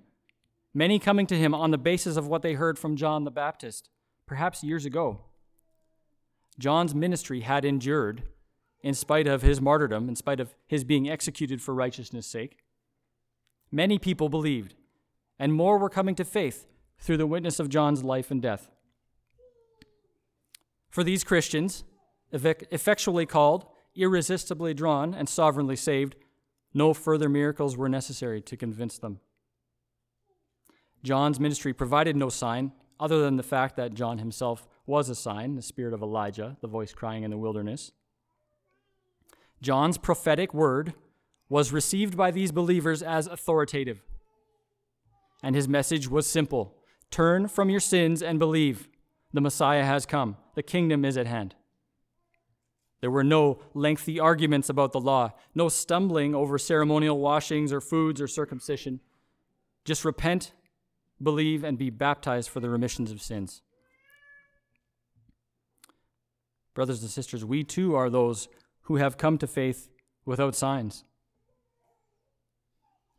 many 0.74 0.98
coming 0.98 1.26
to 1.26 1.38
him 1.38 1.54
on 1.54 1.70
the 1.70 1.78
basis 1.78 2.16
of 2.16 2.26
what 2.26 2.42
they 2.42 2.54
heard 2.54 2.78
from 2.78 2.96
John 2.96 3.24
the 3.24 3.30
Baptist, 3.30 3.88
perhaps 4.26 4.62
years 4.62 4.84
ago. 4.84 5.20
John's 6.58 6.94
ministry 6.94 7.40
had 7.40 7.64
endured 7.64 8.24
in 8.82 8.94
spite 8.94 9.26
of 9.26 9.42
his 9.42 9.60
martyrdom, 9.60 10.08
in 10.08 10.16
spite 10.16 10.40
of 10.40 10.54
his 10.66 10.84
being 10.84 11.08
executed 11.08 11.62
for 11.62 11.74
righteousness' 11.74 12.26
sake. 12.26 12.58
Many 13.72 13.98
people 13.98 14.28
believed, 14.28 14.74
and 15.38 15.52
more 15.52 15.78
were 15.78 15.90
coming 15.90 16.14
to 16.16 16.24
faith 16.24 16.66
through 16.98 17.16
the 17.16 17.26
witness 17.26 17.58
of 17.58 17.68
John's 17.68 18.04
life 18.04 18.30
and 18.30 18.42
death. 18.42 18.70
For 20.90 21.02
these 21.02 21.24
Christians, 21.24 21.84
effectually 22.32 23.26
called, 23.26 23.66
irresistibly 23.94 24.74
drawn, 24.74 25.14
and 25.14 25.28
sovereignly 25.28 25.76
saved, 25.76 26.16
no 26.74 26.92
further 26.94 27.28
miracles 27.28 27.76
were 27.76 27.88
necessary 27.88 28.40
to 28.42 28.56
convince 28.56 28.98
them. 28.98 29.20
John's 31.02 31.40
ministry 31.40 31.72
provided 31.72 32.16
no 32.16 32.28
sign 32.28 32.72
other 33.00 33.22
than 33.22 33.36
the 33.36 33.42
fact 33.42 33.76
that 33.76 33.94
John 33.94 34.18
himself 34.18 34.66
was 34.86 35.08
a 35.08 35.14
sign, 35.14 35.54
the 35.54 35.62
spirit 35.62 35.94
of 35.94 36.02
Elijah, 36.02 36.56
the 36.60 36.68
voice 36.68 36.92
crying 36.92 37.22
in 37.22 37.30
the 37.30 37.36
wilderness. 37.36 37.92
John's 39.62 39.98
prophetic 39.98 40.52
word 40.52 40.94
was 41.48 41.72
received 41.72 42.16
by 42.16 42.30
these 42.30 42.52
believers 42.52 43.02
as 43.02 43.26
authoritative. 43.26 44.02
And 45.42 45.54
his 45.54 45.68
message 45.68 46.08
was 46.08 46.26
simple 46.26 46.74
Turn 47.10 47.48
from 47.48 47.70
your 47.70 47.80
sins 47.80 48.22
and 48.22 48.38
believe. 48.38 48.88
The 49.32 49.40
Messiah 49.40 49.84
has 49.84 50.06
come, 50.06 50.36
the 50.54 50.62
kingdom 50.62 51.04
is 51.04 51.16
at 51.16 51.26
hand. 51.26 51.54
There 53.00 53.10
were 53.10 53.24
no 53.24 53.60
lengthy 53.74 54.18
arguments 54.18 54.68
about 54.68 54.92
the 54.92 55.00
law, 55.00 55.32
no 55.54 55.68
stumbling 55.68 56.34
over 56.34 56.58
ceremonial 56.58 57.18
washings 57.18 57.72
or 57.72 57.80
foods 57.80 58.20
or 58.20 58.26
circumcision. 58.26 59.00
Just 59.84 60.04
repent, 60.04 60.52
believe, 61.22 61.62
and 61.62 61.78
be 61.78 61.90
baptized 61.90 62.50
for 62.50 62.60
the 62.60 62.68
remissions 62.68 63.12
of 63.12 63.22
sins. 63.22 63.62
Brothers 66.74 67.02
and 67.02 67.10
sisters, 67.10 67.44
we 67.44 67.64
too 67.64 67.94
are 67.94 68.10
those 68.10 68.48
who 68.82 68.96
have 68.96 69.16
come 69.16 69.38
to 69.38 69.46
faith 69.46 69.88
without 70.24 70.54
signs. 70.54 71.04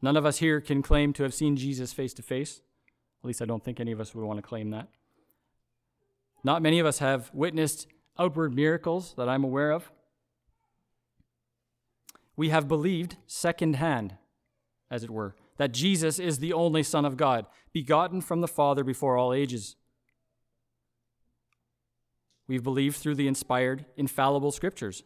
None 0.01 0.17
of 0.17 0.25
us 0.25 0.37
here 0.37 0.61
can 0.61 0.81
claim 0.81 1.13
to 1.13 1.23
have 1.23 1.33
seen 1.33 1.55
Jesus 1.55 1.93
face 1.93 2.13
to 2.13 2.21
face. 2.21 2.61
At 3.21 3.27
least 3.27 3.41
I 3.41 3.45
don't 3.45 3.63
think 3.63 3.79
any 3.79 3.91
of 3.91 3.99
us 3.99 4.15
would 4.15 4.23
want 4.23 4.37
to 4.37 4.43
claim 4.43 4.71
that. 4.71 4.87
Not 6.43 6.61
many 6.61 6.79
of 6.79 6.85
us 6.85 6.99
have 6.99 7.29
witnessed 7.33 7.87
outward 8.19 8.53
miracles 8.53 9.13
that 9.17 9.29
I'm 9.29 9.43
aware 9.43 9.71
of. 9.71 9.91
We 12.35 12.49
have 12.49 12.67
believed 12.67 13.17
secondhand, 13.25 14.15
as 14.91 15.03
it 15.03 15.09
were, 15.09 15.35
that 15.57 15.73
Jesus 15.73 16.19
is 16.19 16.39
the 16.39 16.53
only 16.53 16.83
Son 16.83 17.05
of 17.05 17.17
God, 17.17 17.45
begotten 17.73 18.21
from 18.21 18.41
the 18.41 18.47
Father 18.47 18.83
before 18.83 19.17
all 19.17 19.33
ages. 19.33 19.75
We've 22.47 22.63
believed 22.63 22.97
through 22.97 23.15
the 23.15 23.27
inspired, 23.27 23.85
infallible 23.95 24.51
scriptures, 24.51 25.03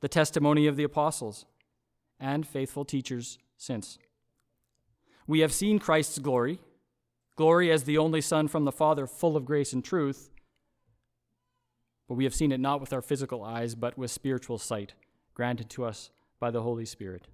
the 0.00 0.08
testimony 0.08 0.66
of 0.66 0.76
the 0.76 0.84
apostles, 0.84 1.46
and 2.20 2.46
faithful 2.46 2.84
teachers 2.84 3.38
since. 3.56 3.98
We 5.26 5.40
have 5.40 5.52
seen 5.52 5.78
Christ's 5.78 6.18
glory, 6.18 6.60
glory 7.36 7.70
as 7.70 7.84
the 7.84 7.98
only 7.98 8.20
Son 8.20 8.48
from 8.48 8.64
the 8.64 8.72
Father, 8.72 9.06
full 9.06 9.36
of 9.36 9.44
grace 9.44 9.72
and 9.72 9.84
truth, 9.84 10.30
but 12.08 12.14
we 12.14 12.24
have 12.24 12.34
seen 12.34 12.52
it 12.52 12.60
not 12.60 12.80
with 12.80 12.92
our 12.92 13.02
physical 13.02 13.42
eyes, 13.42 13.74
but 13.74 13.96
with 13.96 14.10
spiritual 14.10 14.58
sight, 14.58 14.94
granted 15.34 15.70
to 15.70 15.84
us 15.84 16.10
by 16.38 16.50
the 16.50 16.62
Holy 16.62 16.84
Spirit. 16.84 17.26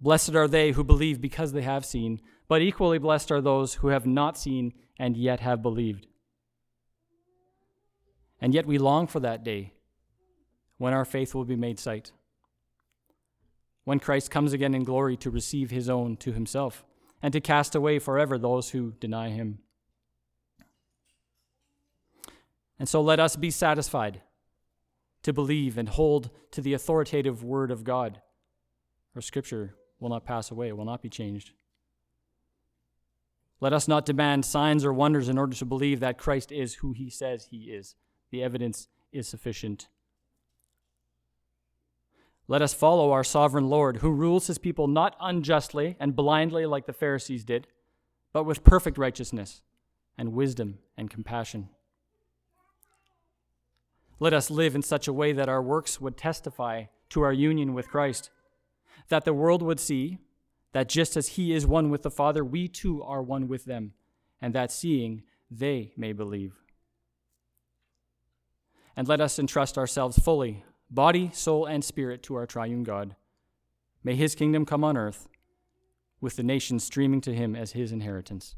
Blessed 0.00 0.34
are 0.34 0.48
they 0.48 0.72
who 0.72 0.82
believe 0.82 1.20
because 1.20 1.52
they 1.52 1.62
have 1.62 1.84
seen, 1.84 2.20
but 2.48 2.62
equally 2.62 2.98
blessed 2.98 3.30
are 3.30 3.40
those 3.40 3.74
who 3.74 3.88
have 3.88 4.06
not 4.06 4.38
seen 4.38 4.72
and 4.98 5.16
yet 5.16 5.40
have 5.40 5.62
believed. 5.62 6.06
And 8.40 8.54
yet 8.54 8.66
we 8.66 8.78
long 8.78 9.06
for 9.06 9.20
that 9.20 9.44
day 9.44 9.74
when 10.78 10.94
our 10.94 11.04
faith 11.04 11.34
will 11.34 11.44
be 11.44 11.56
made 11.56 11.78
sight, 11.78 12.12
when 13.84 13.98
Christ 13.98 14.30
comes 14.30 14.54
again 14.54 14.74
in 14.74 14.84
glory 14.84 15.16
to 15.18 15.30
receive 15.30 15.70
his 15.70 15.90
own 15.90 16.16
to 16.18 16.32
himself 16.32 16.84
and 17.22 17.32
to 17.34 17.40
cast 17.40 17.74
away 17.74 17.98
forever 17.98 18.38
those 18.38 18.70
who 18.70 18.92
deny 18.92 19.28
him. 19.28 19.58
And 22.80 22.88
so 22.88 23.02
let 23.02 23.20
us 23.20 23.36
be 23.36 23.50
satisfied 23.50 24.22
to 25.22 25.34
believe 25.34 25.76
and 25.76 25.86
hold 25.86 26.30
to 26.52 26.62
the 26.62 26.72
authoritative 26.72 27.44
word 27.44 27.70
of 27.70 27.84
God. 27.84 28.22
Our 29.14 29.20
scripture 29.20 29.74
will 30.00 30.08
not 30.08 30.24
pass 30.24 30.50
away, 30.50 30.68
it 30.68 30.76
will 30.78 30.86
not 30.86 31.02
be 31.02 31.10
changed. 31.10 31.52
Let 33.60 33.74
us 33.74 33.86
not 33.86 34.06
demand 34.06 34.46
signs 34.46 34.82
or 34.82 34.94
wonders 34.94 35.28
in 35.28 35.36
order 35.36 35.54
to 35.56 35.64
believe 35.66 36.00
that 36.00 36.16
Christ 36.16 36.50
is 36.50 36.76
who 36.76 36.92
he 36.92 37.10
says 37.10 37.48
he 37.50 37.64
is. 37.64 37.96
The 38.30 38.42
evidence 38.42 38.88
is 39.12 39.28
sufficient. 39.28 39.88
Let 42.48 42.62
us 42.62 42.72
follow 42.72 43.12
our 43.12 43.24
sovereign 43.24 43.68
Lord, 43.68 43.98
who 43.98 44.10
rules 44.10 44.46
his 44.46 44.56
people 44.56 44.88
not 44.88 45.16
unjustly 45.20 45.96
and 46.00 46.16
blindly 46.16 46.64
like 46.64 46.86
the 46.86 46.94
Pharisees 46.94 47.44
did, 47.44 47.66
but 48.32 48.44
with 48.44 48.64
perfect 48.64 48.96
righteousness 48.96 49.60
and 50.16 50.32
wisdom 50.32 50.78
and 50.96 51.10
compassion. 51.10 51.68
Let 54.20 54.34
us 54.34 54.50
live 54.50 54.74
in 54.74 54.82
such 54.82 55.08
a 55.08 55.12
way 55.14 55.32
that 55.32 55.48
our 55.48 55.62
works 55.62 55.98
would 56.00 56.18
testify 56.18 56.84
to 57.08 57.22
our 57.22 57.32
union 57.32 57.72
with 57.72 57.88
Christ, 57.88 58.30
that 59.08 59.24
the 59.24 59.32
world 59.32 59.62
would 59.62 59.80
see 59.80 60.18
that 60.72 60.88
just 60.88 61.16
as 61.16 61.28
He 61.28 61.52
is 61.54 61.66
one 61.66 61.90
with 61.90 62.02
the 62.02 62.10
Father, 62.10 62.44
we 62.44 62.68
too 62.68 63.02
are 63.02 63.22
one 63.22 63.48
with 63.48 63.64
them, 63.64 63.94
and 64.40 64.54
that 64.54 64.70
seeing, 64.70 65.22
they 65.50 65.92
may 65.96 66.12
believe. 66.12 66.52
And 68.94 69.08
let 69.08 69.22
us 69.22 69.38
entrust 69.38 69.78
ourselves 69.78 70.18
fully, 70.18 70.64
body, 70.90 71.30
soul, 71.32 71.64
and 71.64 71.82
spirit, 71.82 72.22
to 72.24 72.34
our 72.34 72.46
triune 72.46 72.84
God. 72.84 73.16
May 74.04 74.14
His 74.14 74.34
kingdom 74.34 74.66
come 74.66 74.84
on 74.84 74.98
earth, 74.98 75.28
with 76.20 76.36
the 76.36 76.42
nations 76.42 76.84
streaming 76.84 77.22
to 77.22 77.34
Him 77.34 77.56
as 77.56 77.72
His 77.72 77.90
inheritance. 77.90 78.54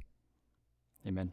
Amen. 1.06 1.32